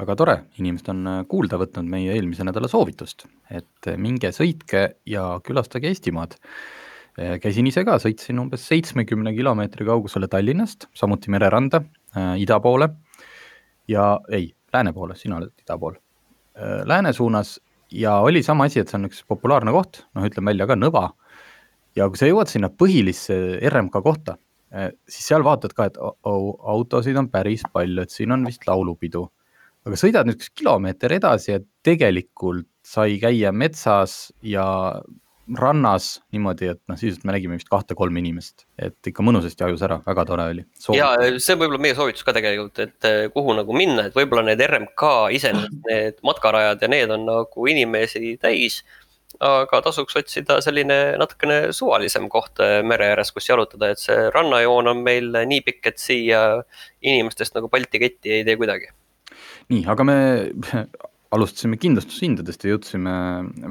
Väga 0.02 0.18
tore, 0.18 0.36
inimesed 0.60 0.92
on 0.94 1.10
kuulda 1.30 1.60
võtnud 1.62 1.90
meie 1.90 2.14
eelmise 2.16 2.46
nädala 2.48 2.70
soovitust, 2.72 3.28
et 3.54 3.92
minge 4.02 4.34
sõitke 4.36 4.86
ja 5.06 5.26
külastage 5.46 5.92
Eestimaad. 5.92 6.38
käisin 7.44 7.68
ise 7.68 7.84
ka, 7.86 8.00
sõitsin 8.00 8.40
umbes 8.40 8.66
seitsmekümne 8.68 9.34
kilomeetri 9.36 9.86
kaugusele 9.86 10.28
Tallinnast, 10.32 10.88
samuti 10.94 11.30
mereranda 11.30 11.84
äh,, 12.16 12.40
ida 12.42 12.60
poole 12.60 12.90
ja 13.88 14.14
ei, 14.32 14.54
lääne 14.74 14.94
poole, 14.94 15.16
sina 15.16 15.38
oled 15.38 15.54
ida 15.60 15.78
pool 15.78 16.00
Äh, 16.58 16.86
lääne 16.86 17.14
suunas 17.14 17.60
ja 17.92 18.16
oli 18.16 18.44
sama 18.44 18.64
asi, 18.64 18.80
et 18.80 18.90
see 18.92 18.98
on 19.00 19.08
üks 19.08 19.22
populaarne 19.28 19.72
koht, 19.72 20.02
noh, 20.16 20.26
ütleme 20.28 20.52
välja 20.52 20.68
ka 20.68 20.76
Nõva. 20.76 21.10
ja 21.96 22.08
kui 22.08 22.20
sa 22.20 22.28
jõuad 22.28 22.52
sinna 22.52 22.70
põhilisse 22.70 23.36
RMK 23.70 24.02
kohta, 24.04 24.36
äh, 24.76 24.92
siis 25.08 25.30
seal 25.32 25.46
vaatad 25.48 25.74
ka, 25.76 25.88
et 25.88 25.98
oh, 26.00 26.52
autosid 26.74 27.16
on 27.20 27.30
päris 27.32 27.64
palju, 27.72 28.04
et 28.04 28.12
siin 28.12 28.36
on 28.36 28.44
vist 28.48 28.68
laulupidu. 28.68 29.30
Aga 29.88 29.98
sõidad 29.98 30.30
nüüd 30.30 30.40
üks 30.40 30.52
kilomeeter 30.58 31.16
edasi 31.18 31.56
ja 31.56 31.64
tegelikult 31.86 32.70
sai 32.86 33.18
käia 33.22 33.52
metsas 33.54 34.32
ja 34.46 34.66
rannas 35.58 36.22
niimoodi, 36.32 36.70
et 36.72 36.80
noh, 36.88 36.98
sisuliselt 37.00 37.26
me 37.28 37.34
nägime 37.36 37.58
vist 37.58 37.70
kahte-kolme 37.72 38.22
inimest, 38.22 38.66
et 38.80 39.10
ikka 39.10 39.24
mõnusasti 39.26 39.66
ajus 39.66 39.84
ära, 39.88 39.98
väga 40.06 40.26
tore 40.30 40.46
oli. 40.54 40.64
ja 40.96 41.10
see 41.38 41.56
on 41.56 41.62
võib-olla 41.64 41.82
meie 41.82 41.98
soovitus 41.98 42.24
ka 42.28 42.36
tegelikult, 42.38 42.80
et 42.84 43.10
eh, 43.10 43.26
kuhu 43.34 43.56
nagu 43.58 43.76
minna, 43.76 44.08
et 44.08 44.16
võib-olla 44.16 44.46
need 44.48 44.64
RMK 44.68 45.12
iseenesest 45.38 45.82
need 45.90 46.22
matkarajad 46.28 46.86
ja 46.86 46.92
need 46.92 47.12
on 47.18 47.26
nagu 47.28 47.68
inimesi 47.68 48.38
täis. 48.42 48.84
aga 49.42 49.80
tasuks 49.82 50.16
otsida 50.20 50.60
selline 50.62 51.18
natukene 51.18 51.72
suvalisem 51.74 52.30
koht 52.30 52.62
eh, 52.64 52.80
mere 52.86 53.12
ääres, 53.16 53.34
kus 53.34 53.50
jalutada, 53.50 53.92
et 53.92 54.00
see 54.00 54.30
rannajoon 54.36 54.94
on 54.94 55.04
meil 55.04 55.32
nii 55.34 55.62
pikk, 55.68 55.94
et 55.94 56.00
siia 56.00 56.42
inimestest 57.02 57.58
nagu 57.58 57.72
Balti 57.72 58.00
ketti 58.00 58.40
ei 58.40 58.48
tee 58.48 58.60
kuidagi 58.60 58.92
nii, 59.72 59.86
aga 59.92 60.06
me 60.08 60.18
alustasime 61.36 61.80
kindlustushindadest 61.82 62.66
ja 62.66 62.76
jõudsime 62.76 63.16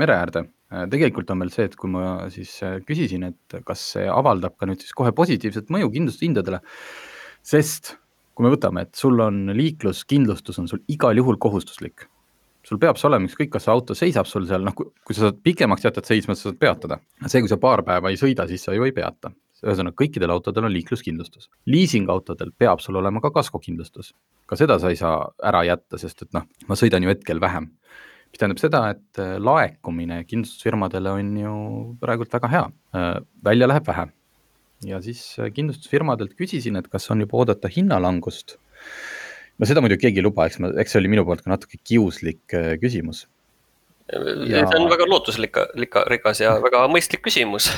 mere 0.00 0.16
äärde. 0.16 0.46
Tegelikult 0.90 1.32
on 1.34 1.42
veel 1.42 1.50
see, 1.50 1.66
et 1.66 1.74
kui 1.78 1.90
ma 1.90 2.28
siis 2.30 2.52
küsisin, 2.86 3.26
et 3.26 3.58
kas 3.66 3.82
see 3.96 4.04
avaldab 4.10 4.54
ka 4.56 4.68
nüüd 4.70 4.84
siis 4.84 4.94
kohe 4.96 5.10
positiivset 5.16 5.72
mõju 5.74 5.90
kindlustushindadele, 5.96 6.60
sest 7.42 7.96
kui 8.38 8.46
me 8.46 8.54
võtame, 8.54 8.86
et 8.86 8.94
sul 8.96 9.18
on 9.20 9.50
liikluskindlustus 9.56 10.62
on 10.62 10.70
sul 10.70 10.82
igal 10.88 11.18
juhul 11.18 11.40
kohustuslik. 11.42 12.06
sul 12.62 12.78
peab 12.78 12.98
see 13.00 13.08
olema, 13.08 13.26
ükskõik, 13.26 13.50
kas 13.50 13.64
see 13.66 13.72
auto 13.72 13.94
seisab 13.96 14.28
sul 14.28 14.44
seal, 14.46 14.62
noh, 14.62 14.74
kui 14.76 15.16
sa 15.16 15.32
pikemaks 15.32 15.84
jätad 15.84 16.06
seisma, 16.06 16.36
sa 16.36 16.48
saad 16.48 16.58
peatada. 16.60 17.00
see, 17.26 17.40
kui 17.42 17.50
sa 17.50 17.58
paar 17.58 17.82
päeva 17.82 18.12
ei 18.12 18.20
sõida, 18.20 18.46
siis 18.48 18.62
sa 18.62 18.76
ju 18.76 18.86
ei 18.86 18.94
peata 18.94 19.32
ühesõnaga 19.64 19.96
kõikidel 20.00 20.32
autodel 20.32 20.68
on 20.68 20.74
liikluskindlustus. 20.74 21.50
liisingautodel 21.66 22.52
peab 22.58 22.80
sul 22.80 22.96
olema 23.00 23.20
ka 23.20 23.30
kaskokindlustus. 23.34 24.14
ka 24.46 24.56
seda 24.56 24.78
sa 24.78 24.90
ei 24.90 24.96
saa 24.96 25.28
ära 25.42 25.64
jätta, 25.64 25.98
sest 25.98 26.22
et 26.22 26.32
noh, 26.36 26.46
ma 26.68 26.74
sõidan 26.74 27.04
ju 27.04 27.12
hetkel 27.12 27.40
vähem. 27.40 27.70
mis 28.30 28.38
tähendab 28.38 28.62
seda, 28.62 28.80
et 28.94 29.18
äh, 29.18 29.36
laekumine 29.38 30.22
kindlustusfirmadele 30.24 31.10
on 31.10 31.36
ju 31.36 31.54
praegult 32.00 32.32
väga 32.32 32.48
hea, 32.48 32.64
äh, 32.94 33.20
välja 33.44 33.66
läheb 33.68 33.86
vähe. 33.86 34.06
ja 34.84 35.00
siis 35.02 35.38
äh, 35.38 35.52
kindlustusfirmadelt 35.52 36.36
küsisin, 36.38 36.78
et 36.78 36.88
kas 36.88 37.10
on 37.10 37.20
juba 37.20 37.42
oodata 37.42 37.68
hinnalangust. 37.68 38.56
no 39.58 39.66
seda 39.66 39.80
muidugi 39.80 40.06
keegi 40.06 40.22
ei 40.22 40.28
luba, 40.28 40.46
eks 40.46 40.58
ma, 40.58 40.72
eks 40.80 40.92
see 40.92 41.02
oli 41.02 41.12
minu 41.12 41.24
poolt 41.24 41.44
ka 41.44 41.52
natuke 41.52 41.82
kiuslik 41.84 42.58
küsimus. 42.80 43.26
Ja... 44.10 44.66
see 44.66 44.78
on 44.80 44.90
väga 44.90 45.06
lootusrikas 45.06 46.40
ja 46.40 46.56
väga 46.58 46.86
mõistlik 46.90 47.22
küsimus 47.22 47.68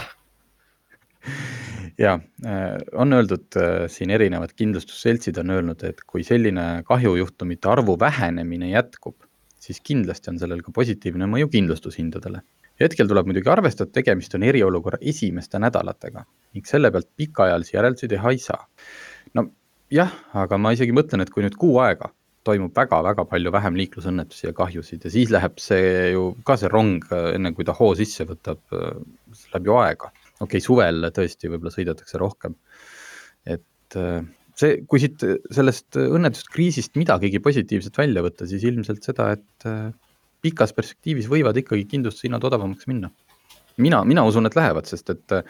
ja 2.03 2.15
äh, 2.47 2.79
on 2.99 3.15
öeldud 3.15 3.59
äh, 3.59 3.85
siin 3.93 4.11
erinevad 4.15 4.55
kindlustusseltsid 4.59 5.39
on 5.43 5.53
öelnud, 5.55 5.83
et 5.87 6.03
kui 6.07 6.25
selline 6.27 6.83
kahjujuhtumite 6.89 7.71
arvu 7.71 7.97
vähenemine 8.01 8.73
jätkub, 8.73 9.17
siis 9.63 9.81
kindlasti 9.85 10.33
on 10.33 10.41
sellel 10.43 10.65
ka 10.67 10.75
positiivne 10.75 11.29
mõju 11.31 11.51
kindlustushindadele. 11.53 12.43
hetkel 12.81 13.07
tuleb 13.07 13.29
muidugi 13.29 13.51
arvestada, 13.53 13.91
et 13.91 14.01
tegemist 14.01 14.35
on 14.35 14.43
eriolukorra 14.43 14.99
esimeste 15.01 15.61
nädalatega 15.63 16.25
ning 16.55 16.67
selle 16.67 16.91
pealt 16.91 17.11
pikaajalisi 17.17 17.77
järeldusi 17.77 18.09
teha 18.11 18.33
ei 18.33 18.41
saa. 18.43 18.67
no 19.35 19.47
jah, 19.91 20.11
aga 20.35 20.59
ma 20.59 20.73
isegi 20.75 20.97
mõtlen, 20.97 21.23
et 21.23 21.31
kui 21.31 21.47
nüüd 21.47 21.59
kuu 21.61 21.79
aega 21.85 22.11
toimub 22.43 22.75
väga-väga 22.75 23.23
palju 23.31 23.53
vähem 23.55 23.77
liiklusõnnetusi 23.79 24.49
ja 24.49 24.53
kahjusid 24.57 25.05
ja 25.07 25.11
siis 25.15 25.31
läheb 25.31 25.61
see 25.63 26.11
ju 26.17 26.33
ka 26.45 26.57
see 26.59 26.73
rong, 26.73 27.05
enne 27.37 27.53
kui 27.55 27.65
ta 27.65 27.77
hoo 27.79 27.93
sisse 27.95 28.27
võtab, 28.27 28.59
läheb 28.73 29.71
ju 29.71 29.79
aega 29.79 30.11
okei 30.43 30.59
okay,, 30.59 30.65
suvel 30.65 31.11
tõesti 31.15 31.51
võib-olla 31.51 31.73
sõidetakse 31.75 32.21
rohkem. 32.21 32.57
et 33.47 33.99
äh, 33.99 34.23
see, 34.59 34.81
kui 34.89 35.03
siit 35.03 35.23
sellest 35.55 35.99
õnnetusest 35.99 36.51
kriisist 36.53 36.99
midagigi 37.01 37.41
positiivset 37.43 37.99
välja 37.99 38.25
võtta, 38.25 38.49
siis 38.51 38.65
ilmselt 38.69 39.05
seda, 39.07 39.33
et 39.37 39.69
äh, 39.69 39.91
pikas 40.43 40.75
perspektiivis 40.77 41.31
võivad 41.31 41.59
ikkagi 41.59 41.87
kindlustushinnad 41.91 42.45
odavamaks 42.51 42.89
minna. 42.91 43.13
mina, 43.77 44.03
mina 44.05 44.25
usun, 44.29 44.47
et 44.47 44.57
lähevad, 44.59 44.89
sest 44.91 45.15
et 45.15 45.37
äh, 45.39 45.45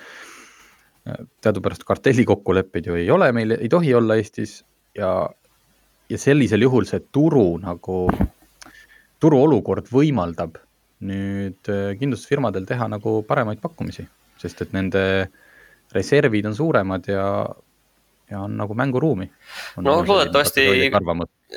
teadupärast 1.42 1.84
kartellikokkuleppeid 1.84 2.86
ju 2.86 2.98
ei 3.00 3.10
ole, 3.10 3.32
meil 3.32 3.56
ei 3.58 3.68
tohi 3.68 3.94
olla 3.94 4.16
Eestis 4.20 4.60
ja, 4.94 5.28
ja 6.08 6.18
sellisel 6.18 6.62
juhul 6.62 6.86
see 6.86 7.02
turu 7.10 7.56
nagu, 7.58 8.04
turuolukord 9.22 9.88
võimaldab 9.90 10.60
nüüd 11.02 11.66
kindlustusfirmadel 11.98 12.68
teha 12.68 12.86
nagu 12.92 13.16
paremaid 13.26 13.58
pakkumisi 13.58 14.04
sest 14.42 14.64
et 14.64 14.74
nende 14.74 15.04
reservid 15.92 16.48
on 16.48 16.56
suuremad 16.56 17.08
ja, 17.10 17.26
ja 18.30 18.40
on 18.40 18.56
nagu 18.56 18.74
mänguruumi. 18.74 19.30
no 19.84 19.96
loodetavasti, 20.06 20.66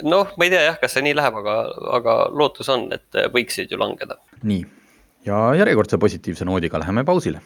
noh, 0.03 0.33
ma 0.37 0.47
ei 0.47 0.53
tea 0.53 0.63
jah, 0.69 0.79
kas 0.81 0.97
see 0.97 1.05
nii 1.07 1.17
läheb, 1.17 1.41
aga, 1.41 1.59
aga 1.99 2.17
lootus 2.35 2.69
on, 2.73 2.89
et 2.95 3.21
võiksid 3.33 3.71
ju 3.71 3.81
langeda. 3.81 4.19
nii, 4.43 4.65
ja 5.27 5.47
järjekordse 5.61 6.01
positiivse 6.01 6.47
noodiga 6.47 6.81
läheme 6.83 7.05
pausile. 7.07 7.41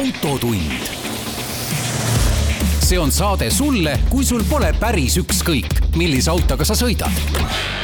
autotund. 0.00 0.88
see 2.80 2.98
on 2.98 3.12
saade 3.12 3.50
sulle, 3.54 3.98
kui 4.10 4.24
sul 4.24 4.42
pole 4.48 4.72
päris 4.80 5.18
ükskõik, 5.20 5.78
millise 6.00 6.32
autoga 6.32 6.66
sa 6.66 6.74
sõidad 6.74 7.79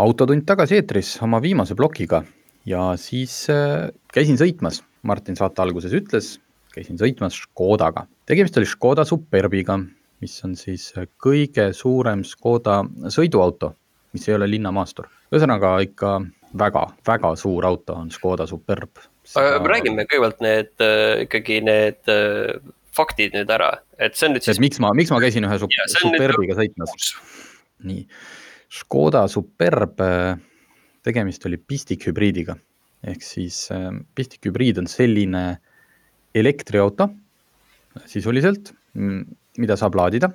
autotund 0.00 0.42
tagasi 0.46 0.80
eetris 0.80 1.14
oma 1.22 1.38
viimase 1.42 1.76
plokiga 1.78 2.22
ja 2.66 2.94
siis 3.00 3.44
äh, 3.52 3.90
käisin 4.14 4.38
sõitmas, 4.40 4.82
Martin 5.06 5.36
saate 5.38 5.62
alguses 5.62 5.94
ütles, 5.94 6.38
käisin 6.74 6.98
sõitmas 6.98 7.36
Škodaga. 7.44 8.06
tegemist 8.26 8.58
oli 8.58 8.66
Škoda 8.66 9.04
Superbiga, 9.06 9.78
mis 10.24 10.36
on 10.46 10.56
siis 10.58 10.90
kõige 11.22 11.70
suurem 11.76 12.24
Škoda 12.26 12.82
sõiduauto, 13.12 13.74
mis 14.16 14.28
ei 14.28 14.38
ole 14.38 14.50
linnamaastur. 14.50 15.06
ühesõnaga 15.30 15.76
ikka 15.86 16.20
väga-väga 16.58 17.34
suur 17.38 17.66
auto 17.66 17.98
on 17.98 18.10
Škoda 18.14 18.46
Superb 18.50 19.02
Seda.... 19.24 19.60
räägime 19.62 20.08
kõigepealt 20.10 20.42
need 20.42 20.74
äh, 20.82 21.26
ikkagi 21.28 21.60
need 21.64 22.10
äh, 22.10 22.56
faktid 22.94 23.34
nüüd 23.34 23.50
ära, 23.50 23.76
et 23.98 24.18
see 24.18 24.26
on 24.26 24.34
nüüd 24.34 24.46
siis. 24.46 24.58
miks 24.62 24.82
ma, 24.82 24.90
miks 24.94 25.14
ma 25.14 25.22
käisin 25.22 25.46
ühe 25.46 25.60
Superbiga 25.62 26.58
sõitmas? 26.58 27.12
nii 27.84 28.08
Škoda 28.74 29.26
Superb, 29.30 30.00
äh, 30.02 30.34
tegemist 31.06 31.44
oli 31.46 31.60
pistikhübriidiga. 31.62 32.56
ehk 33.04 33.20
siis 33.22 33.68
äh, 33.70 33.90
pistikhübriid 34.16 34.78
on 34.80 34.86
selline 34.88 35.42
elektriauto 36.34 37.10
sisuliselt, 38.08 38.72
mida 39.60 39.76
saab 39.76 39.98
laadida. 40.00 40.30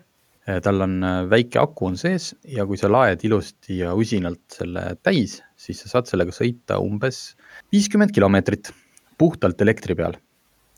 Äh, 0.48 0.62
tal 0.64 0.86
on 0.86 1.02
väike 1.32 1.60
aku 1.60 1.90
on 1.90 1.98
sees 2.00 2.30
ja 2.48 2.64
kui 2.70 2.78
sa 2.80 2.88
laed 2.92 3.26
ilusti 3.28 3.82
ja 3.82 3.96
usinalt 3.98 4.60
selle 4.62 4.86
täis, 5.04 5.40
siis 5.58 5.82
sa 5.84 5.96
saad 5.96 6.08
sellega 6.08 6.32
sõita 6.36 6.78
umbes 6.80 7.34
viiskümmend 7.74 8.14
kilomeetrit 8.16 8.72
puhtalt 9.20 9.60
elektri 9.66 9.98
peal 10.00 10.16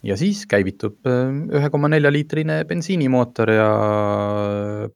ja 0.01 0.17
siis 0.17 0.47
käivitub 0.49 1.05
ühe 1.05 1.69
koma 1.69 1.91
nelja 1.93 2.09
liitrine 2.09 2.63
bensiinimootor 2.65 3.53
ja 3.53 3.69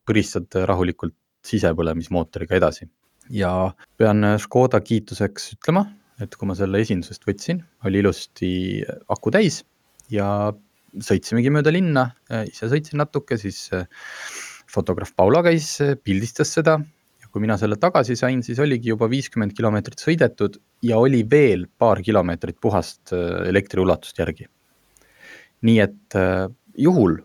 põristad 0.07 0.63
rahulikult 0.65 1.13
sisepõlemismootoriga 1.45 2.57
edasi. 2.59 2.89
ja 3.29 3.73
pean 3.97 4.21
Škoda 4.37 4.79
kiituseks 4.85 5.55
ütlema, 5.55 5.85
et 6.21 6.35
kui 6.37 6.47
ma 6.47 6.55
selle 6.57 6.81
esindusest 6.83 7.23
võtsin, 7.25 7.63
oli 7.85 8.03
ilusti 8.03 8.49
aku 9.11 9.33
täis 9.33 9.63
ja 10.13 10.27
sõitsimegi 11.01 11.51
mööda 11.51 11.73
linna, 11.73 12.09
ise 12.45 12.69
sõitsin 12.71 13.01
natuke, 13.01 13.39
siis 13.41 13.67
fotograaf 14.71 15.15
Paula 15.17 15.41
käis, 15.45 15.71
pildistas 16.05 16.53
seda 16.55 16.77
ja 16.77 17.31
kui 17.31 17.43
mina 17.43 17.57
selle 17.57 17.79
tagasi 17.81 18.15
sain, 18.19 18.43
siis 18.45 18.61
oligi 18.61 18.93
juba 18.93 19.09
viiskümmend 19.11 19.55
kilomeetrit 19.57 20.05
sõidetud 20.05 20.59
ja 20.85 21.01
oli 21.01 21.23
veel 21.31 21.65
paar 21.81 22.03
kilomeetrit 22.05 22.61
puhast 22.61 23.15
elektriulatust 23.15 24.21
järgi. 24.21 24.47
nii 25.65 25.79
et 25.81 26.15
juhul, 26.77 27.17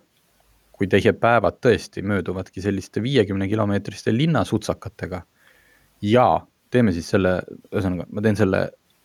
kui 0.81 0.88
teie 0.88 1.12
päevad 1.12 1.59
tõesti 1.61 2.01
mööduvadki 2.09 2.62
selliste 2.64 3.03
viiekümne 3.05 3.45
kilomeetriste 3.51 4.14
linnasutsakatega. 4.16 5.19
Ja 6.09 6.25
teeme 6.73 6.95
siis 6.97 7.11
selle, 7.12 7.35
ühesõnaga, 7.69 8.07
ma 8.09 8.23
teen 8.25 8.38
selle 8.38 8.62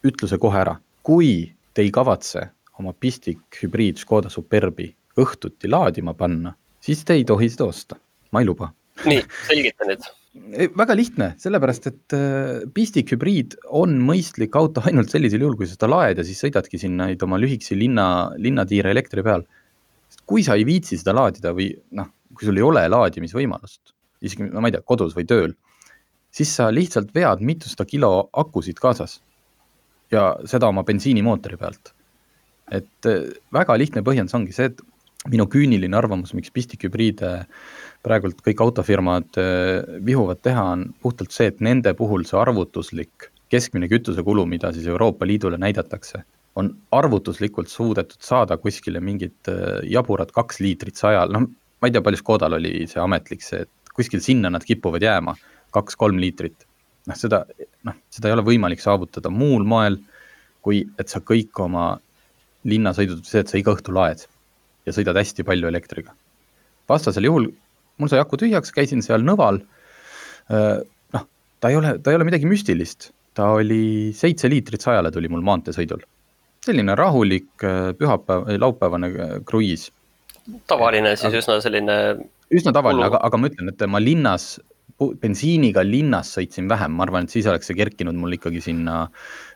ütluse 0.07 0.39
kohe 0.39 0.61
ära, 0.61 0.77
kui 1.03 1.49
te 1.75 1.83
ei 1.83 1.91
kavatse 1.91 2.45
oma 2.79 2.93
pistik 2.95 3.59
hübriid 3.59 3.99
Škoda 3.99 4.31
Superbi 4.31 4.87
õhtuti 5.19 5.67
laadima 5.67 6.13
panna, 6.15 6.53
siis 6.79 7.03
te 7.03 7.17
ei 7.19 7.25
tohi 7.27 7.51
seda 7.51 7.67
osta, 7.67 7.99
ma 8.31 8.39
ei 8.39 8.47
luba. 8.47 8.71
nii, 9.03 9.25
selgita 9.49 9.89
nüüd. 9.89 10.07
Väga 10.79 10.95
lihtne, 10.95 11.29
sellepärast 11.39 11.91
et 11.91 12.15
äh, 12.15 12.63
pistik 12.75 13.11
hübriid 13.11 13.57
on 13.67 13.99
mõistlik 14.03 14.55
auto 14.55 14.83
ainult 14.87 15.11
sellisel 15.11 15.43
juhul, 15.43 15.59
kui 15.59 15.67
sa 15.67 15.75
seda 15.75 15.91
laed 15.91 16.23
ja 16.23 16.27
siis 16.27 16.39
sõidadki 16.43 16.79
sinna 16.79 17.11
oma 17.27 17.39
lühikesi 17.39 17.75
linna, 17.79 18.07
linnatiire 18.39 18.95
elektri 18.95 19.23
peal 19.27 19.43
kui 20.25 20.43
sa 20.45 20.55
ei 20.57 20.65
viitsi 20.67 20.97
seda 20.99 21.13
laadida 21.15 21.53
või 21.55 21.69
noh, 21.97 22.09
kui 22.35 22.47
sul 22.47 22.57
ei 22.59 22.65
ole 22.65 22.85
laadimisvõimalust, 22.91 23.93
isegi 24.25 24.49
no 24.49 24.63
ma 24.63 24.71
ei 24.71 24.75
tea, 24.75 24.85
kodus 24.85 25.15
või 25.17 25.27
tööl, 25.29 25.53
siis 26.35 26.51
sa 26.57 26.71
lihtsalt 26.73 27.13
vead 27.15 27.43
mitusada 27.45 27.85
kilo 27.89 28.29
akusid 28.33 28.81
kaasas. 28.81 29.21
ja 30.11 30.35
seda 30.45 30.67
oma 30.69 30.83
bensiinimootori 30.85 31.57
pealt. 31.57 31.93
et 32.71 33.05
eh, 33.05 33.31
väga 33.53 33.77
lihtne 33.77 34.01
põhjendus 34.01 34.35
ongi 34.35 34.53
see, 34.53 34.65
et 34.65 34.81
minu 35.31 35.45
küüniline 35.49 35.97
arvamus, 35.97 36.33
miks 36.37 36.51
pistikhübriide 36.53 37.31
praegult 38.05 38.41
kõik 38.45 38.61
autofirmad 38.61 39.39
äh, 39.41 39.81
vihuvad 40.05 40.41
teha, 40.45 40.63
on 40.75 40.87
puhtalt 41.01 41.33
see, 41.33 41.49
et 41.49 41.61
nende 41.65 41.93
puhul 41.97 42.25
see 42.25 42.37
arvutuslik 42.39 43.31
keskmine 43.49 43.89
kütusekulu, 43.89 44.45
mida 44.49 44.71
siis 44.73 44.87
Euroopa 44.89 45.25
Liidule 45.25 45.57
näidatakse, 45.61 46.23
on 46.55 46.71
arvutuslikult 46.95 47.69
suudetud 47.71 48.21
saada 48.23 48.57
kuskile 48.57 49.01
mingit 49.03 49.49
äh, 49.51 49.81
jaburad 49.91 50.31
kaks 50.35 50.61
liitrit 50.63 50.99
sajal, 50.99 51.33
noh, 51.35 51.49
ma 51.81 51.89
ei 51.89 51.95
tea, 51.95 52.03
palju 52.05 52.21
Škodal 52.21 52.57
oli 52.59 52.85
see 52.89 53.01
ametlik 53.03 53.43
see, 53.43 53.65
et 53.65 53.93
kuskil 53.95 54.23
sinna 54.23 54.51
nad 54.51 54.63
kipuvad 54.67 55.03
jääma, 55.03 55.35
kaks-kolm 55.75 56.19
liitrit. 56.21 56.67
noh, 57.05 57.17
seda, 57.19 57.43
noh, 57.85 57.97
seda 58.09 58.31
ei 58.31 58.37
ole 58.37 58.45
võimalik 58.47 58.81
saavutada 58.81 59.29
muul 59.29 59.67
moel, 59.67 59.99
kui 60.65 60.85
et 60.99 61.11
sa 61.11 61.21
kõik 61.21 61.59
oma 61.61 61.91
linnasõidud, 62.65 63.21
see, 63.27 63.43
et 63.43 63.51
sa 63.51 63.59
iga 63.59 63.75
õhtu 63.75 63.93
laed 63.93 64.23
ja 64.87 64.93
sõidad 64.95 65.17
hästi 65.19 65.45
palju 65.45 65.69
elektriga. 65.69 66.15
vastasel 66.89 67.27
juhul 67.27 67.51
mul 67.97 68.11
sai 68.11 68.21
aku 68.23 68.39
tühjaks, 68.39 68.73
käisin 68.75 69.03
seal 69.05 69.23
Nõval. 69.25 69.61
Äh, 70.51 70.81
noh, 71.15 71.27
ta 71.59 71.71
ei 71.71 71.79
ole, 71.79 71.97
ta 71.99 72.11
ei 72.11 72.19
ole 72.19 72.27
midagi 72.27 72.49
müstilist, 72.49 73.11
ta 73.37 73.51
oli 73.59 74.11
seitse 74.15 74.49
liitrit 74.51 74.83
sajale 74.83 75.11
tuli 75.11 75.31
mul 75.31 75.45
maanteesõidul. 75.45 76.03
Selline 76.65 76.95
rahulik 76.97 77.65
äh, 77.65 77.91
pühapäev, 77.97 78.49
laupäevane 78.61 79.11
äh, 79.11 79.35
kruiis. 79.45 79.89
tavaline 80.67 81.15
siis 81.19 81.33
üsna 81.41 81.59
selline. 81.61 81.97
üsna 82.53 82.73
tavaline, 82.75 83.07
aga, 83.09 83.21
aga 83.25 83.41
ma 83.41 83.49
ütlen, 83.51 83.71
et 83.71 83.85
ma 83.89 84.01
linnas, 84.01 84.55
bensiiniga 85.21 85.83
linnas 85.85 86.35
sõitsin 86.37 86.69
vähem, 86.71 86.93
ma 86.95 87.05
arvan, 87.07 87.25
et 87.25 87.33
siis 87.33 87.47
oleks 87.49 87.71
see 87.71 87.77
kerkinud 87.77 88.15
mul 88.17 88.37
ikkagi 88.37 88.61
sinna 88.63 89.05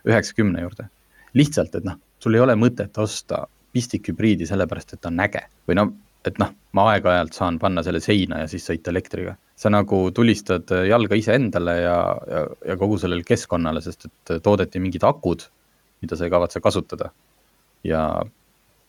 üheksakümne 0.08 0.66
juurde. 0.66 0.90
lihtsalt, 1.38 1.76
et 1.78 1.86
noh, 1.86 2.00
sul 2.20 2.36
ei 2.36 2.42
ole 2.42 2.56
mõtet 2.58 2.98
osta 2.98 3.46
pistikhübriidi 3.74 4.48
sellepärast, 4.50 4.96
et 4.96 5.02
ta 5.02 5.12
on 5.12 5.22
äge 5.22 5.44
või 5.70 5.78
no, 5.78 5.92
et 6.26 6.40
noh, 6.42 6.50
ma 6.76 6.88
aeg-ajalt 6.94 7.38
saan 7.38 7.60
panna 7.62 7.84
selle 7.86 8.02
seina 8.04 8.42
ja 8.42 8.48
siis 8.50 8.66
sõita 8.66 8.92
elektriga. 8.92 9.36
sa 9.60 9.70
nagu 9.70 9.98
tulistad 10.16 10.72
jalga 10.88 11.16
iseendale 11.20 11.74
ja, 11.82 11.96
ja, 12.32 12.44
ja 12.72 12.76
kogu 12.80 12.98
sellele 12.98 13.26
keskkonnale, 13.28 13.82
sest 13.84 14.06
et 14.08 14.32
toodeti 14.44 14.80
mingid 14.80 15.04
akud, 15.04 15.44
mida 16.02 16.18
sa 16.18 16.28
ei 16.28 16.34
kavatse 16.34 16.62
kasutada. 16.64 17.12
ja, 17.84 18.22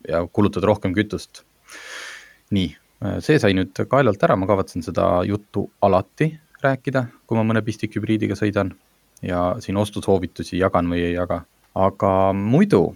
ja 0.08 0.26
kulutad 0.32 0.64
rohkem 0.64 0.94
kütust. 0.94 1.44
nii, 2.50 2.76
see 3.20 3.38
sai 3.38 3.54
nüüd 3.54 3.76
kaelalt 3.88 4.22
ära, 4.22 4.36
ma 4.36 4.46
kavatsen 4.46 4.82
seda 4.82 5.22
juttu 5.28 5.68
alati 5.82 6.32
rääkida, 6.62 7.06
kui 7.26 7.38
ma 7.38 7.44
mõne 7.46 7.62
pistikhübriidiga 7.64 8.36
sõidan 8.36 8.74
ja 9.22 9.54
siin 9.60 9.76
ostusoovitusi 9.76 10.58
jagan 10.58 10.90
või 10.90 11.04
ei 11.06 11.14
jaga, 11.14 11.44
aga 11.74 12.32
muidu 12.36 12.90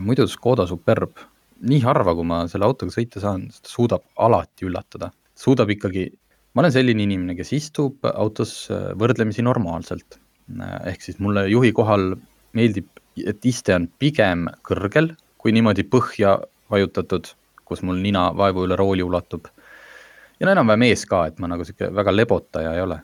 muidu 0.00 0.26
Škoda 0.30 0.66
Superb, 0.68 1.18
nii 1.66 1.80
harva, 1.84 2.14
kui 2.16 2.26
ma 2.28 2.42
selle 2.50 2.66
autoga 2.68 2.94
sõita 2.94 3.22
saan, 3.22 3.48
ta 3.50 3.70
suudab 3.70 4.04
alati 4.16 4.68
üllatada. 4.68 5.10
suudab 5.36 5.70
ikkagi, 5.70 6.06
ma 6.54 6.62
olen 6.62 6.72
selline 6.72 7.02
inimene, 7.04 7.34
kes 7.36 7.52
istub 7.52 8.06
autos 8.08 8.68
võrdlemisi 8.96 9.44
normaalselt. 9.44 10.18
Ehk 10.88 11.02
siis 11.02 11.18
mulle 11.20 11.46
juhi 11.50 11.72
kohal 11.76 12.14
meeldib, 12.56 12.88
et 13.24 13.46
iste 13.46 13.74
on 13.74 13.88
pigem 13.98 14.48
kõrgel, 14.66 15.12
kui 15.38 15.52
niimoodi 15.52 15.86
põhja 15.88 16.36
vajutatud, 16.70 17.30
kus 17.64 17.82
mul 17.82 18.02
nina 18.02 18.28
vaevu 18.36 18.66
üle 18.66 18.76
rooli 18.76 19.02
ulatub. 19.02 19.46
ja 20.40 20.46
no 20.46 20.52
enam-vähem 20.52 20.82
ees 20.90 21.06
ka, 21.06 21.26
et 21.26 21.38
ma 21.38 21.48
nagu 21.48 21.64
sihuke 21.64 21.88
väga 21.94 22.12
lebotaja 22.12 22.74
ei 22.74 22.80
ole. 22.80 23.00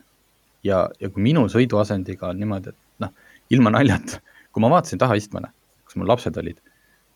ja, 0.63 0.89
ja 0.99 1.09
kui 1.09 1.23
minu 1.23 1.47
sõiduasendiga 1.49 2.29
on 2.29 2.39
niimoodi, 2.39 2.69
et 2.69 3.05
noh, 3.05 3.11
ilma 3.49 3.69
naljata, 3.69 4.21
kui 4.51 4.61
ma 4.61 4.69
vaatasin 4.69 4.99
tahaistmele 4.99 5.49
kus 5.93 6.01
mul 6.01 6.09
lapsed 6.09 6.37
olid, 6.41 6.57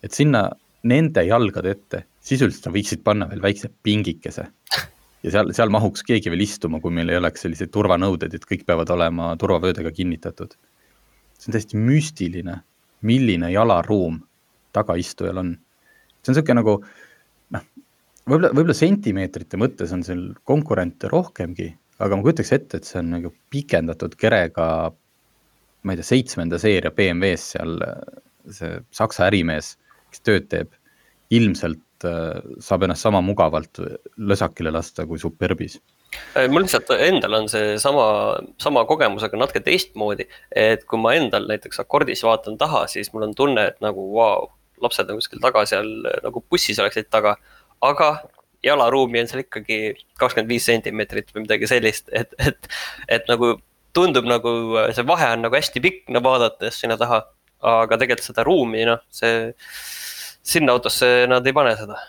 et 0.05 0.13
sinna 0.13 0.45
nende 0.88 1.23
jalgade 1.25 1.73
ette 1.73 2.03
sisuliselt 2.21 2.67
sa 2.67 2.73
võiksid 2.73 3.01
panna 3.03 3.27
veel 3.31 3.41
väikse 3.41 3.71
pingikese. 3.83 4.45
ja 5.25 5.33
seal, 5.33 5.51
seal 5.57 5.71
mahuks 5.73 6.05
keegi 6.05 6.29
veel 6.29 6.45
istuma, 6.45 6.79
kui 6.79 6.93
meil 6.93 7.10
ei 7.10 7.17
oleks 7.17 7.41
selliseid 7.41 7.71
turvanõudeid, 7.73 8.36
et 8.38 8.45
kõik 8.45 8.67
peavad 8.67 8.91
olema 8.93 9.33
turvavöödega 9.41 9.91
kinnitatud. 9.91 10.53
see 11.38 11.49
on 11.49 11.57
täiesti 11.57 11.77
müstiline, 11.77 12.62
milline 13.05 13.51
jalaruum 13.53 14.21
tagaistujal 14.75 15.41
on. 15.41 15.55
see 16.21 16.31
on 16.31 16.38
sihuke 16.38 16.55
nagu 16.57 16.77
noh, 17.55 17.65
võib-olla, 18.25 18.51
võib-olla 18.53 18.77
sentimeetrite 18.77 19.60
mõttes 19.60 19.93
on 19.95 20.05
seal 20.07 20.23
konkurente 20.47 21.12
rohkemgi, 21.12 21.69
aga 22.03 22.17
ma 22.17 22.25
kujutaks 22.25 22.53
ette, 22.57 22.79
et 22.79 22.89
see 22.89 23.01
on 23.01 23.12
nagu 23.17 23.33
pikendatud 23.53 24.17
kerega, 24.19 24.67
ma 25.83 25.93
ei 25.93 25.99
tea, 26.01 26.10
seitsmenda 26.12 26.60
seeria 26.62 26.93
BMW-s 26.95 27.53
seal 27.55 27.77
see 28.57 28.79
Saksa 28.95 29.27
ärimees, 29.27 29.75
kes 30.13 30.23
tööd 30.23 30.47
teeb, 30.51 30.71
ilmselt 31.36 32.07
äh, 32.07 32.39
saab 32.63 32.88
ennast 32.88 33.03
sama 33.03 33.21
mugavalt 33.25 33.81
lösakile 34.17 34.71
lasta 34.71 35.05
kui 35.07 35.19
Superbis 35.19 35.77
äh, 35.79 35.96
mul 36.51 36.65
lihtsalt 36.65 36.91
endal 36.97 37.38
on 37.39 37.49
see 37.51 37.75
sama, 37.82 38.08
sama 38.62 38.84
kogemus, 38.89 39.25
aga 39.27 39.39
natuke 39.39 39.62
teistmoodi. 39.65 40.27
et 40.51 40.86
kui 40.86 41.01
ma 41.01 41.15
endal 41.17 41.47
näiteks 41.49 41.82
akordis 41.84 42.23
vaatan 42.27 42.58
taha, 42.58 42.86
siis 42.91 43.12
mul 43.13 43.27
on 43.30 43.36
tunne, 43.36 43.67
et 43.71 43.80
nagu 43.84 44.10
vau 44.13 44.17
wow,, 44.17 44.49
lapsed 44.82 45.10
on 45.10 45.21
kuskil 45.21 45.41
taga 45.43 45.65
seal 45.69 45.88
nagu 46.23 46.43
bussis 46.49 46.80
oleksid 46.80 47.10
taga. 47.13 47.38
aga 47.82 48.12
jalaruumi 48.65 49.21
on 49.21 49.30
seal 49.30 49.45
ikkagi 49.45 49.80
kakskümmend 50.19 50.49
viis 50.49 50.65
sentimeetrit 50.65 51.34
või 51.34 51.45
midagi 51.45 51.69
sellist, 51.69 52.10
et, 52.12 52.34
et, 52.41 52.69
et 53.08 53.27
nagu 53.30 53.56
tundub 53.93 54.25
nagu 54.30 54.51
see 54.93 55.06
vahe 55.08 55.32
on 55.34 55.45
nagu 55.47 55.58
hästi 55.58 55.82
pikk, 55.82 56.06
no 56.13 56.21
vaadates 56.25 56.82
sinna 56.82 56.97
taha 56.99 57.23
aga 57.62 57.97
tegelikult 57.97 58.30
seda 58.30 58.45
ruumi, 58.45 58.86
noh, 58.88 59.01
see, 59.13 59.51
sinna 60.47 60.75
autosse 60.77 61.25
nad 61.30 61.45
ei 61.47 61.56
pane 61.56 61.73
seda. 61.80 61.99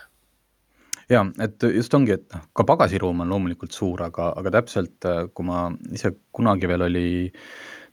Ja, 1.09 1.23
et 1.43 1.67
just 1.75 1.93
ongi, 1.97 2.15
et 2.17 2.25
noh, 2.35 2.47
ka 2.55 2.65
pagasiruum 2.67 3.23
on 3.25 3.33
loomulikult 3.33 3.75
suur, 3.75 4.03
aga, 4.05 4.31
aga 4.39 4.53
täpselt, 4.59 5.09
kui 5.33 5.47
ma 5.47 5.67
ise 5.95 6.13
kunagi 6.35 6.69
veel 6.69 6.87
oli 6.87 7.05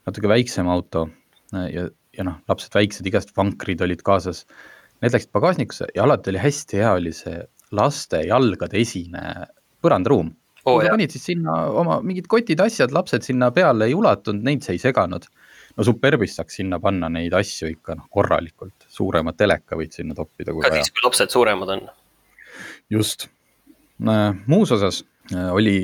natuke 0.07 0.31
väiksem 0.31 0.69
auto 0.71 1.07
ja, 1.51 1.87
ja 2.15 2.27
noh, 2.27 2.39
lapsed 2.49 2.75
väiksed, 2.77 3.07
igast 3.09 3.33
vankrid 3.37 3.81
olid 3.83 4.03
kaasas. 4.05 4.45
Need 5.03 5.13
läksid 5.13 5.33
pagasnikusse 5.35 5.91
ja 5.93 6.07
alati 6.07 6.31
oli 6.33 6.41
hästi 6.41 6.81
hea, 6.81 6.95
oli 6.97 7.13
see 7.13 7.41
laste 7.77 8.23
jalgade 8.25 8.79
esine 8.79 9.21
põrandaruum 9.83 10.31
oh,. 10.65 10.79
panid 10.81 11.13
siis 11.13 11.27
sinna 11.29 11.57
oma 11.81 11.99
mingid 12.05 12.29
kotid, 12.31 12.61
asjad, 12.63 12.93
lapsed 12.95 13.27
sinna 13.27 13.51
peale 13.53 13.89
ei 13.89 13.95
ulatunud, 13.97 14.41
neid 14.47 14.65
see 14.65 14.77
ei 14.77 14.81
seganud 14.81 15.27
no 15.77 15.85
Superbis 15.85 16.35
saaks 16.39 16.57
sinna 16.59 16.79
panna 16.81 17.09
neid 17.13 17.35
asju 17.37 17.69
ikka 17.75 17.97
noh, 17.99 18.09
korralikult, 18.13 18.87
suurema 18.91 19.33
teleka 19.37 19.77
võid 19.79 19.93
sinna 19.99 20.17
toppida. 20.17 20.55
ka 20.57 20.73
siis, 20.73 20.91
kui 20.93 21.05
lapsed 21.05 21.33
suuremad 21.33 21.73
on. 21.75 21.87
Just, 22.93 23.27
muus 24.47 24.71
osas 24.71 25.03
äh, 25.33 25.53
oli 25.53 25.77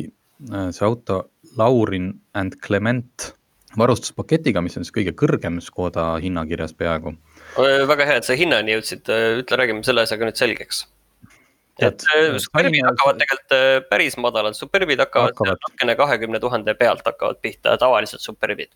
äh, 0.52 0.70
see 0.72 0.86
auto 0.86 1.24
Laurin 1.58 2.14
and 2.34 2.58
Clement 2.66 3.34
varustuspaketiga, 3.78 4.62
mis 4.62 4.78
on 4.78 4.86
siis 4.86 4.94
kõige 4.94 5.16
kõrgem 5.18 5.58
Škoda 5.62 6.14
hinnakirjas 6.22 6.76
peaaegu. 6.78 7.16
väga 7.90 8.06
hea, 8.06 8.18
et 8.22 8.28
sa 8.28 8.38
hinnani 8.38 8.76
jõudsid, 8.76 9.10
ütle, 9.42 9.58
räägime 9.58 9.82
selle 9.86 10.06
asjaga 10.06 10.30
nüüd 10.30 10.38
selgeks. 10.38 10.86
et 11.82 12.06
äh, 12.14 12.38
Superbid 12.38 12.86
hakkavad 12.86 13.22
tegelikult 13.24 13.90
päris 13.90 14.18
madalalt, 14.18 14.58
Superbid 14.58 15.02
hakkavad, 15.02 15.34
hakkavad. 15.34 15.58
natukene 15.58 15.96
kahekümne 15.98 16.40
tuhande 16.40 16.76
pealt 16.78 17.06
hakkavad 17.06 17.42
pihta, 17.42 17.78
tavalised 17.82 18.22
Superbid 18.22 18.70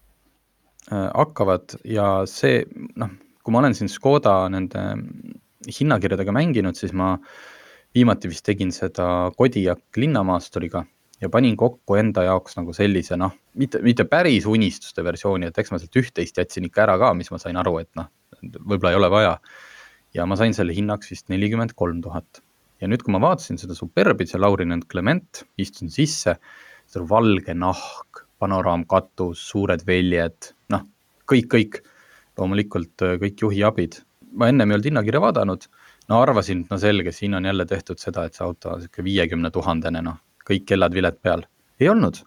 Äh, 0.87 1.09
hakkavad 1.11 1.73
ja 1.83 2.23
see 2.31 2.61
noh, 2.95 3.09
kui 3.43 3.51
ma 3.51 3.59
olen 3.59 3.73
siin 3.75 3.89
Škoda 3.91 4.45
nende 4.53 4.83
hinnakirjadega 5.67 6.31
mänginud, 6.31 6.77
siis 6.79 6.93
ma 6.95 7.17
viimati 7.97 8.29
vist 8.29 8.45
tegin 8.45 8.71
seda 8.75 9.31
Kodiaq 9.37 9.97
linnamaasturiga 9.97 10.85
ja 11.21 11.29
panin 11.33 11.57
kokku 11.57 11.97
enda 11.97 12.23
jaoks 12.27 12.57
nagu 12.59 12.73
sellise 12.75 13.17
noh, 13.19 13.33
mitte, 13.57 13.81
mitte 13.85 14.05
päris 14.09 14.45
unistuste 14.49 15.03
versiooni, 15.05 15.49
et 15.49 15.57
eks 15.57 15.73
ma 15.73 15.79
sealt 15.81 15.97
üht-teist 16.01 16.37
jätsin 16.37 16.67
ikka 16.67 16.85
ära 16.85 16.97
ka, 17.01 17.13
mis 17.17 17.31
ma 17.33 17.41
sain 17.41 17.57
aru, 17.57 17.77
et 17.81 17.89
noh, 17.97 18.09
võib-olla 18.43 18.93
ei 18.93 18.99
ole 18.99 19.09
vaja. 19.13 19.33
ja 20.15 20.25
ma 20.25 20.37
sain 20.39 20.53
selle 20.55 20.73
hinnaks 20.73 21.11
vist 21.11 21.27
nelikümmend 21.33 21.73
kolm 21.75 22.01
tuhat. 22.05 22.41
ja 22.81 22.87
nüüd, 22.87 23.03
kui 23.03 23.13
ma 23.15 23.21
vaatasin 23.23 23.57
seda 23.57 23.75
Superbit, 23.77 24.29
see 24.29 24.41
Laurin 24.41 24.75
and 24.75 24.85
Clement, 24.91 25.43
istusin 25.57 25.89
sisse, 25.93 26.37
see 26.85 27.05
valge 27.09 27.53
nahk, 27.57 28.25
panoraamkatus, 28.37 29.41
suured 29.49 29.85
väljed, 29.87 30.53
noh, 30.73 30.85
kõik, 31.25 31.49
kõik. 31.55 31.81
loomulikult 32.37 33.01
kõik 33.23 33.41
juhiabid. 33.41 34.03
ma 34.37 34.51
ennem 34.51 34.69
ei 34.69 34.75
olnud 34.75 34.91
hinnakirja 34.91 35.21
vaadanud, 35.23 35.65
no 36.11 36.21
arvasin, 36.23 36.63
et 36.65 36.73
no 36.73 36.79
selge, 36.81 37.13
siin 37.15 37.35
on 37.37 37.47
jälle 37.47 37.65
tehtud 37.69 37.99
seda, 38.01 38.25
et 38.27 38.37
see 38.37 38.45
auto 38.45 38.73
on 38.73 38.83
sihuke 38.83 39.05
viiekümne 39.05 39.51
tuhandene, 39.53 40.03
noh, 40.05 40.19
kõik 40.47 40.67
kellad-viled 40.69 41.19
peal. 41.23 41.45
ei 41.79 41.89
olnud. 41.91 42.21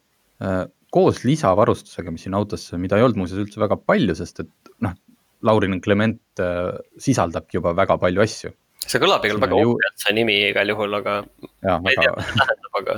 Äh, 0.45 0.64
koos 0.95 1.22
lisavarustusega, 1.24 2.11
mis 2.11 2.26
siin 2.26 2.35
autosse, 2.39 2.78
mida 2.78 2.99
ei 2.99 3.05
olnud 3.07 3.20
muuseas 3.22 3.43
üldse 3.45 3.61
väga 3.62 3.78
palju, 3.78 4.16
sest 4.18 4.43
et 4.45 4.72
noh, 4.85 4.97
Laurin 5.47 5.81
Clement 5.81 6.43
äh, 6.43 6.74
sisaldabki 7.01 7.61
juba 7.61 7.74
väga 7.76 7.97
palju 8.01 8.24
asju. 8.26 8.53
see 8.87 9.01
kõlab 9.01 9.24
igal 9.26 9.41
väga 9.41 9.61
ju... 9.61 9.74
ohjalt, 9.74 9.99
see 10.03 10.16
nimi 10.16 10.39
igal 10.49 10.72
juhul, 10.72 10.97
aga 11.01 11.20
ja, 11.62 11.76
ma 11.78 11.93
ei 11.93 12.01
väga... 12.01 12.07
tea, 12.07 12.14
mida 12.16 12.26
see 12.26 12.41
tähendab, 12.41 12.81
aga. 12.81 12.97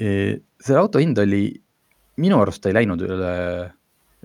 see 0.66 0.78
auto 0.78 1.02
hind 1.02 1.18
oli 1.18 1.42
minu 2.20 2.40
arust 2.42 2.66
ei 2.68 2.76
läinud 2.76 3.02
üle, 3.06 3.34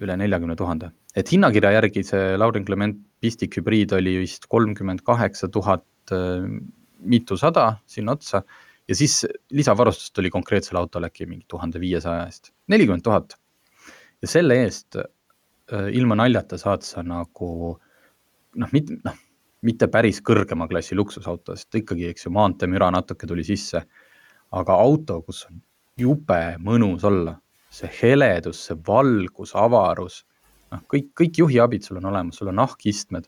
üle 0.04 0.18
neljakümne 0.20 0.56
tuhande, 0.60 0.92
et 1.16 1.30
hinnakirja 1.32 1.74
järgi 1.78 2.04
see 2.08 2.36
Laurin 2.40 2.66
Clement 2.68 3.00
Pistik 3.26 3.58
hübriid 3.58 3.94
oli 3.98 4.20
vist 4.22 4.46
kolmkümmend 4.52 5.02
kaheksa 5.02 5.50
tuhat, 5.50 5.86
mitusada 7.02 7.64
sinna 7.90 8.14
otsa 8.14 8.44
ja 8.88 8.96
siis 8.96 9.26
lisavarustust 9.50 10.14
tuli 10.14 10.30
konkreetsele 10.30 10.80
autole 10.80 11.10
äkki 11.10 11.26
mingi 11.26 11.46
tuhande 11.50 11.82
viiesaja 11.82 12.26
eest, 12.28 12.52
nelikümmend 12.70 13.04
tuhat. 13.04 13.38
ja 14.22 14.28
selle 14.30 14.60
eest 14.64 14.96
äh, 14.98 15.90
ilma 15.98 16.16
naljata 16.16 16.58
saad 16.58 16.86
sa 16.86 17.04
nagu 17.04 17.50
noh, 18.56 18.70
mitte 18.72 19.00
noh, 19.04 19.18
mitte 19.66 19.88
päris 19.90 20.22
kõrgema 20.22 20.68
klassi 20.70 20.96
luksusauto, 20.96 21.56
sest 21.58 21.76
ikkagi, 21.82 22.12
eks 22.12 22.28
ju, 22.28 22.32
maanteemüra 22.36 22.92
natuke 22.94 23.28
tuli 23.28 23.44
sisse. 23.44 23.82
aga 24.52 24.74
auto, 24.78 25.22
kus 25.26 25.46
on 25.50 25.58
jube 25.98 26.56
mõnus 26.62 27.04
olla, 27.04 27.34
see 27.74 27.90
heledus, 28.02 28.62
see 28.68 28.78
valgus, 28.88 29.56
avarus, 29.56 30.24
noh, 30.74 30.84
kõik, 30.92 31.12
kõik 31.18 31.42
juhiabid 31.44 31.86
sul 31.86 32.00
on 32.02 32.10
olemas, 32.12 32.40
sul 32.40 32.52
on 32.52 32.60
nahkistmed. 32.62 33.28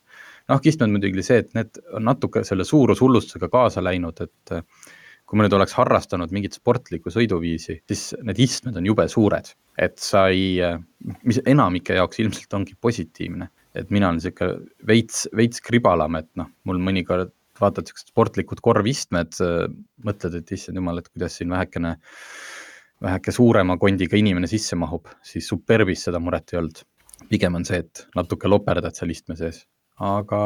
nahkistmed 0.52 0.94
muidugi 0.94 1.26
see, 1.26 1.44
et 1.44 1.54
need 1.58 1.82
on 1.94 2.08
natuke 2.08 2.44
selle 2.48 2.66
suurushullustusega 2.68 3.50
kaasa 3.54 3.84
läinud, 3.84 4.24
et 4.26 4.58
kui 5.28 5.36
ma 5.36 5.44
nüüd 5.44 5.58
oleks 5.58 5.76
harrastanud 5.76 6.32
mingit 6.32 6.56
sportlikku 6.56 7.12
sõiduviisi, 7.12 7.82
siis 7.92 8.04
need 8.24 8.40
istmed 8.40 8.78
on 8.80 8.86
jube 8.88 9.04
suured, 9.12 9.50
et 9.76 9.98
sa 10.00 10.30
ei, 10.32 10.56
mis 11.28 11.42
enamike 11.44 11.98
jaoks 12.00 12.22
ilmselt 12.24 12.56
ongi 12.60 12.78
positiivne. 12.80 13.50
et 13.78 13.92
mina 13.94 14.08
olen 14.10 14.18
sihuke 14.18 14.46
veits, 14.90 15.28
veits 15.38 15.62
kribalam, 15.62 16.16
et 16.18 16.30
noh, 16.40 16.48
mul 16.66 16.80
mõnikord 16.82 17.30
vaatad 17.62 17.90
siuksed 17.90 18.10
sportlikud 18.10 18.62
korvistmed, 18.64 19.38
mõtled, 20.08 20.38
et 20.40 20.54
issand 20.56 20.80
jumal, 20.80 20.98
et 20.98 21.10
kuidas 21.12 21.38
siin 21.38 21.52
vähekene, 21.54 21.92
väheke 23.04 23.34
suurema 23.36 23.78
kondiga 23.78 24.18
inimene 24.18 24.50
sisse 24.50 24.78
mahub, 24.80 25.12
siis 25.22 25.46
Superbis 25.52 26.08
seda 26.08 26.22
muret 26.24 26.54
ei 26.54 26.62
olnud. 26.62 26.82
Pigem 27.32 27.58
on 27.58 27.66
see, 27.68 27.82
et 27.84 28.06
natuke 28.16 28.50
loperdad 28.50 28.96
seal 28.96 29.12
istme 29.14 29.36
sees, 29.40 29.64
aga 29.98 30.40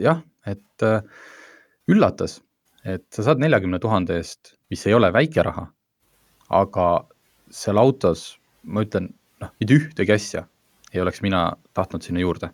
jah, 0.00 0.24
et 0.48 0.88
üllatas 1.90 2.40
et 2.84 3.04
sa 3.14 3.24
saad 3.24 3.40
neljakümne 3.40 3.80
tuhande 3.80 4.18
eest, 4.20 4.54
mis 4.72 4.84
ei 4.86 4.94
ole 4.96 5.08
väike 5.14 5.44
raha, 5.46 5.64
aga 6.52 6.88
seal 7.54 7.80
autos, 7.80 8.34
ma 8.64 8.84
ütlen, 8.84 9.10
noh, 9.40 9.52
mitte 9.60 9.78
ühtegi 9.78 10.14
asja 10.14 10.44
ei 10.94 11.00
oleks 11.02 11.24
mina 11.24 11.48
tahtnud 11.74 12.04
sinna 12.04 12.22
juurde. 12.22 12.52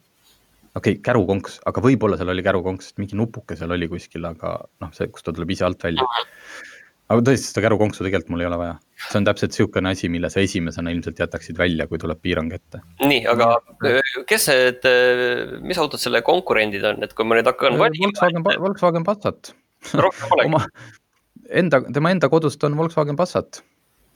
okei 0.74 0.94
okay,, 0.94 1.02
kärukonks, 1.04 1.58
aga 1.66 1.82
võib-olla 1.84 2.16
seal 2.16 2.30
oli 2.32 2.44
kärukonks, 2.46 2.94
mingi 2.98 3.18
nupuke 3.18 3.56
seal 3.58 3.74
oli 3.74 3.88
kuskil, 3.90 4.24
aga 4.24 4.54
noh, 4.80 4.92
see, 4.96 5.10
kus 5.10 5.26
ta 5.26 5.34
tuleb 5.34 5.50
ise 5.50 5.66
alt 5.66 5.82
välja. 5.82 6.06
aga 7.10 7.26
tõesti, 7.26 7.50
seda 7.50 7.66
kärukonksu 7.66 8.06
tegelikult 8.06 8.30
mul 8.32 8.46
ei 8.46 8.50
ole 8.52 8.60
vaja. 8.62 8.78
See 9.08 9.18
on 9.20 9.26
täpselt 9.26 9.54
niisugune 9.54 9.92
asi, 9.94 10.10
mille 10.12 10.30
sa 10.32 10.42
esimesena 10.44 10.92
ilmselt 10.92 11.18
jätaksid 11.22 11.58
välja, 11.58 11.86
kui 11.88 11.98
tuleb 12.00 12.20
piirang 12.22 12.52
ette. 12.56 12.82
nii, 13.00 13.24
aga 13.30 13.54
kes 14.28 14.48
need, 14.52 14.88
mis 15.64 15.80
autod 15.80 16.02
selle 16.02 16.22
konkurendid 16.26 16.84
on, 16.92 17.02
et 17.06 17.16
kui 17.16 17.26
ma 17.26 17.38
nüüd 17.38 17.48
hakkan 17.48 17.78
valima. 17.80 18.10
Volkswagen, 18.10 18.46
Volkswagen 18.66 19.06
Passat. 19.08 19.54
Oma 20.44 20.66
enda, 21.50 21.80
tema 21.92 22.12
enda 22.14 22.28
kodust 22.32 22.62
on 22.66 22.76
Volkswagen 22.78 23.18
Passat, 23.18 23.62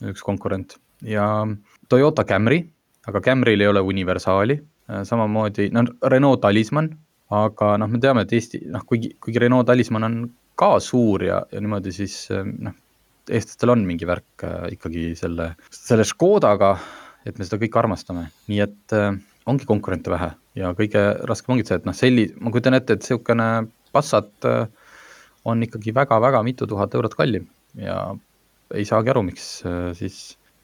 üks 0.05 0.23
konkurent. 0.27 0.77
Ja 1.05 1.47
Toyota 1.89 2.25
Camry, 2.29 2.63
aga 3.09 3.21
Camryl 3.25 3.61
ei 3.61 3.71
ole 3.71 3.83
universaali, 3.85 4.59
samamoodi, 5.09 5.71
no 5.75 5.85
Renault 6.13 6.43
Talisman, 6.45 6.93
aga 7.35 7.75
noh, 7.81 7.91
me 7.91 8.01
teame, 8.01 8.25
et 8.27 8.33
Eesti, 8.37 8.65
noh, 8.73 8.85
kuigi, 8.89 9.15
kuigi 9.23 9.43
Renault 9.43 9.67
Talisman 9.69 10.07
on 10.07 10.19
ka 10.61 10.77
suur 10.83 11.25
ja, 11.25 11.41
ja 11.53 11.63
niimoodi, 11.63 11.93
siis 11.95 12.29
noh, 12.31 12.77
eestlastel 13.31 13.73
on 13.75 13.85
mingi 13.89 14.09
värk 14.09 14.45
äh, 14.47 14.67
ikkagi 14.77 15.13
selle, 15.19 15.53
selle 15.73 16.07
Škodaga, 16.09 16.75
et 17.25 17.39
me 17.39 17.47
seda 17.47 17.61
kõike 17.63 17.81
armastame, 17.81 18.29
nii 18.51 18.61
et 18.65 18.97
äh, 18.97 19.13
ongi 19.51 19.69
konkurente 19.69 20.13
vähe 20.13 20.33
ja 20.59 20.73
kõige 20.77 21.03
raskem 21.29 21.57
ongi 21.57 21.67
see, 21.69 21.81
et 21.81 21.89
noh, 21.89 21.97
selli-, 21.97 22.31
ma 22.41 22.53
kujutan 22.55 22.79
ette, 22.79 22.97
et 22.97 23.05
niisugune 23.05 23.49
Passat 23.95 24.49
äh, 24.51 24.65
on 25.47 25.61
ikkagi 25.63 25.93
väga-väga 25.95 26.41
mitu 26.43 26.67
tuhat 26.67 26.95
eurot 26.99 27.15
kallim 27.15 27.47
ja 27.79 27.99
ei 28.75 28.87
saagi 28.89 29.13
aru, 29.13 29.23
miks 29.27 29.47
siis 29.95 30.17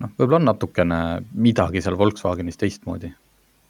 noh, 0.03 0.11
võib-olla 0.17 0.41
on 0.41 0.49
natukene 0.49 1.01
midagi 1.39 1.83
seal 1.85 1.99
Volkswagenis 2.01 2.59
teistmoodi. 2.61 3.13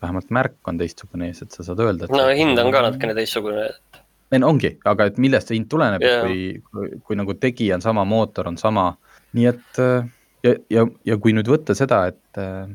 vähemalt 0.00 0.30
märk 0.32 0.68
on 0.70 0.78
teistsugune 0.80 1.28
ees, 1.28 1.42
et 1.42 1.52
sa 1.52 1.66
saad 1.66 1.82
öelda. 1.84 2.08
no 2.08 2.28
hind 2.32 2.58
on 2.58 2.70
ka 2.72 2.84
natukene 2.86 3.16
teistsugune, 3.18 3.66
et. 3.68 3.99
Ei 4.30 4.42
no 4.42 4.50
ongi, 4.52 4.76
aga 4.86 5.08
et 5.10 5.18
millest 5.22 5.50
see 5.50 5.58
hind 5.58 5.68
tuleneb 5.72 6.04
yeah., 6.04 6.22
kui, 6.26 6.62
kui, 6.70 7.00
kui 7.06 7.18
nagu 7.18 7.34
tegija 7.34 7.78
on 7.78 7.84
sama, 7.84 8.04
mootor 8.08 8.50
on 8.50 8.58
sama, 8.60 8.92
nii 9.38 9.48
et 9.50 9.82
äh, 9.82 10.06
ja, 10.46 10.54
ja, 10.70 10.86
ja 11.08 11.18
kui 11.22 11.34
nüüd 11.36 11.50
võtta 11.50 11.76
seda, 11.78 12.04
et 12.12 12.40
äh, 12.40 12.70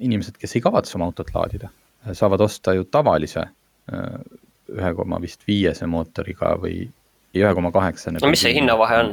inimesed, 0.00 0.36
kes 0.40 0.56
ei 0.56 0.64
kavatse 0.64 0.98
oma 0.98 1.08
autot 1.10 1.30
laadida, 1.34 1.70
saavad 2.16 2.42
osta 2.42 2.74
ju 2.74 2.86
tavalise 2.90 3.44
ühe 4.70 4.90
koma 4.96 5.18
vist 5.22 5.42
viiese 5.48 5.86
mootoriga 5.90 6.54
või 6.62 6.84
ja 7.34 7.46
ühe 7.46 7.54
koma 7.56 7.72
kaheksa. 7.74 8.12
no 8.14 8.30
mis 8.30 8.42
see 8.44 8.54
hinnavahe 8.56 8.98
on 9.04 9.12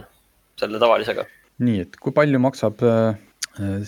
selle 0.60 0.82
tavalisega? 0.82 1.26
nii, 1.64 1.82
et 1.86 1.98
kui 2.02 2.14
palju 2.16 2.42
maksab 2.42 2.82
äh, 2.86 3.18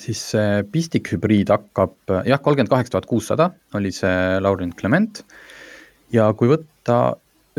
siis 0.01 0.21
see 0.33 0.63
pistikhübriid 0.73 1.51
hakkab, 1.53 1.95
äh, 2.09 2.23
jah, 2.31 2.41
kolmkümmend 2.41 2.71
kaheksa 2.71 2.97
tuhat 2.97 3.09
kuussada 3.09 3.49
oli 3.77 3.93
see 3.95 4.39
Laurent 4.41 4.77
Clement. 4.79 5.23
ja 6.13 6.31
kui 6.33 6.51
võtta 6.51 6.99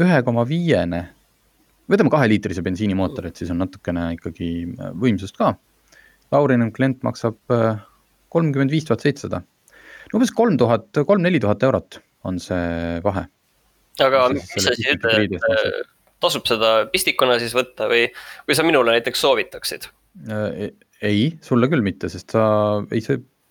ühe 0.05 0.21
koma 0.27 0.45
viiene, 0.49 1.03
võtame 1.91 2.13
kaheliitrise 2.13 2.65
bensiinimootor, 2.67 3.31
et 3.31 3.41
siis 3.41 3.53
on 3.53 3.61
natukene 3.63 4.11
ikkagi 4.17 4.51
äh, 4.67 4.93
võimsust 5.05 5.39
ka. 5.41 5.55
Laurent 6.31 6.71
Clement 6.77 7.01
maksab 7.03 7.35
kolmkümmend 8.31 8.71
viis 8.71 8.85
tuhat 8.87 9.03
seitsesada. 9.03 9.41
umbes 10.15 10.31
kolm 10.31 10.55
tuhat, 10.59 10.87
kolm-neli 11.07 11.41
tuhat 11.43 11.63
eurot 11.67 11.99
on 12.25 12.39
see 12.39 13.01
vahe. 13.03 13.25
aga 13.99 14.29
mis 14.31 14.47
sa 14.55 14.75
siis 14.79 14.93
ütled, 14.95 15.35
et 15.35 15.89
tasub 16.23 16.47
seda 16.49 16.87
pistikuna 16.93 17.39
siis 17.41 17.55
võtta 17.57 17.89
või, 17.91 18.07
või 18.49 18.57
sa 18.57 18.65
minule 18.67 18.95
näiteks 18.95 19.25
soovitaksid? 19.25 19.89
Äh, 20.31 20.71
ei, 21.03 21.27
sulle 21.45 21.69
küll 21.73 21.85
mitte, 21.85 22.11
sest 22.13 22.37
sa 22.37 22.45
ei 22.93 23.03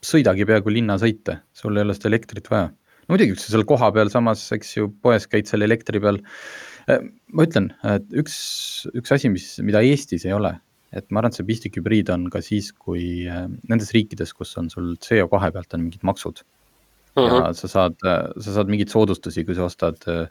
sõidagi 0.05 0.47
peaaegu 0.47 0.71
linnasõite, 0.73 1.41
sul 1.55 1.77
ei 1.77 1.87
ole 1.87 1.95
seda 1.97 2.11
elektrit 2.11 2.49
vaja. 2.51 2.69
No 3.09 3.15
muidugi, 3.17 3.33
kui 3.33 3.41
sa 3.41 3.55
seal 3.55 3.65
kohapeal 3.67 4.11
samas, 4.13 4.45
eks 4.55 4.75
ju, 4.77 4.89
poes 5.03 5.25
käid 5.27 5.49
seal 5.49 5.65
elektri 5.65 6.01
peal. 6.03 6.21
Äh, 6.89 7.01
ma 7.33 7.45
ütlen, 7.49 7.71
et 7.89 8.05
üks, 8.21 8.37
üks 8.93 9.15
asi, 9.17 9.33
mis, 9.33 9.51
mida 9.65 9.81
Eestis 9.85 10.27
ei 10.29 10.35
ole, 10.37 10.53
et 10.93 11.09
ma 11.09 11.23
arvan, 11.23 11.33
et 11.33 11.39
see 11.41 11.49
pistikhübriid 11.49 12.13
on 12.13 12.29
ka 12.33 12.41
siis, 12.45 12.71
kui 12.71 13.25
äh, 13.29 13.47
nendes 13.69 13.91
riikides, 13.97 14.33
kus 14.37 14.55
on 14.61 14.69
sul 14.73 14.93
CO2 15.01 15.51
pealt 15.57 15.77
on 15.77 15.85
mingid 15.87 16.05
maksud 16.05 16.43
uh. 16.43 17.25
-huh. 17.25 17.47
ja 17.47 17.53
sa 17.53 17.67
saad, 17.67 17.97
sa 18.01 18.53
saad 18.53 18.69
mingeid 18.69 18.93
soodustusi, 18.93 19.45
kui 19.45 19.57
sa 19.57 19.65
ostad 19.69 20.05
äh, 20.07 20.29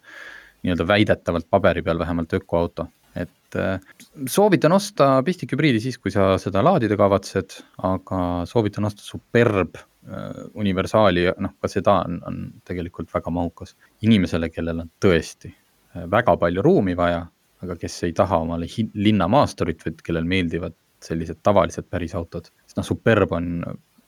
nii-öelda 0.63 0.87
väidetavalt 0.87 1.51
paberi 1.51 1.83
peal 1.83 1.99
vähemalt 1.99 2.33
ökoauto. 2.33 2.89
et 3.17 3.57
äh, 3.57 3.81
soovitan 4.27 4.73
osta 4.73 5.23
pistikhübriidi 5.27 5.81
siis, 5.81 5.99
kui 5.99 6.11
sa 6.11 6.37
seda 6.39 6.63
laadida 6.63 6.97
kavatsed, 6.97 7.63
aga 7.83 8.45
soovitan 8.47 8.85
osta 8.85 9.03
Superb 9.03 9.77
äh, 9.77 9.87
universaali, 10.55 11.27
noh 11.45 11.57
ka 11.61 11.71
seda 11.71 11.99
on, 12.07 12.21
on 12.27 12.39
tegelikult 12.65 13.11
väga 13.15 13.33
mahukas. 13.35 13.77
inimesele, 14.03 14.51
kellel 14.51 14.85
on 14.85 14.91
tõesti 15.05 15.53
äh, 15.53 16.07
väga 16.11 16.37
palju 16.37 16.63
ruumi 16.65 16.97
vaja, 16.97 17.27
aga 17.63 17.77
kes 17.77 18.03
ei 18.09 18.13
taha 18.17 18.39
omale 18.45 18.69
linnamaasturit, 18.95 19.83
vaid 19.85 20.05
kellel 20.07 20.25
meeldivad 20.25 20.77
sellised 21.03 21.43
tavalised 21.43 21.87
päris 21.91 22.15
autod, 22.19 22.49
siis 22.67 22.79
noh, 22.79 22.87
Superb 22.87 23.33
on, 23.33 23.59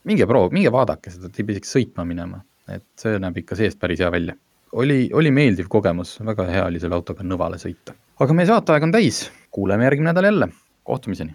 minge 0.05 0.27
proov-, 0.27 0.53
minge 0.55 0.73
vaadake 0.73 1.11
seda, 1.13 1.29
te 1.29 1.43
ei 1.43 1.49
pea 1.49 1.59
isegi 1.59 1.71
sõitma 1.71 2.07
minema, 2.07 2.41
et 2.71 2.87
see 2.99 3.19
näeb 3.23 3.43
ikka 3.43 3.59
seest 3.59 3.79
päris 3.83 4.03
hea 4.03 4.11
välja 4.11 4.37
oli, 4.73 5.11
oli 5.13 5.31
meeldiv 5.35 5.69
kogemus, 5.69 6.19
väga 6.27 6.47
hea 6.47 6.65
oli 6.67 6.81
selle 6.83 6.99
autoga 6.99 7.27
Nõvale 7.27 7.59
sõita. 7.59 7.95
aga 8.21 8.37
meie 8.37 8.49
saateaeg 8.51 8.87
on 8.87 8.93
täis, 8.95 9.25
kuuleme 9.51 9.87
järgmine 9.87 10.13
nädal 10.13 10.29
jälle, 10.29 10.49
kohtumiseni. 10.85 11.35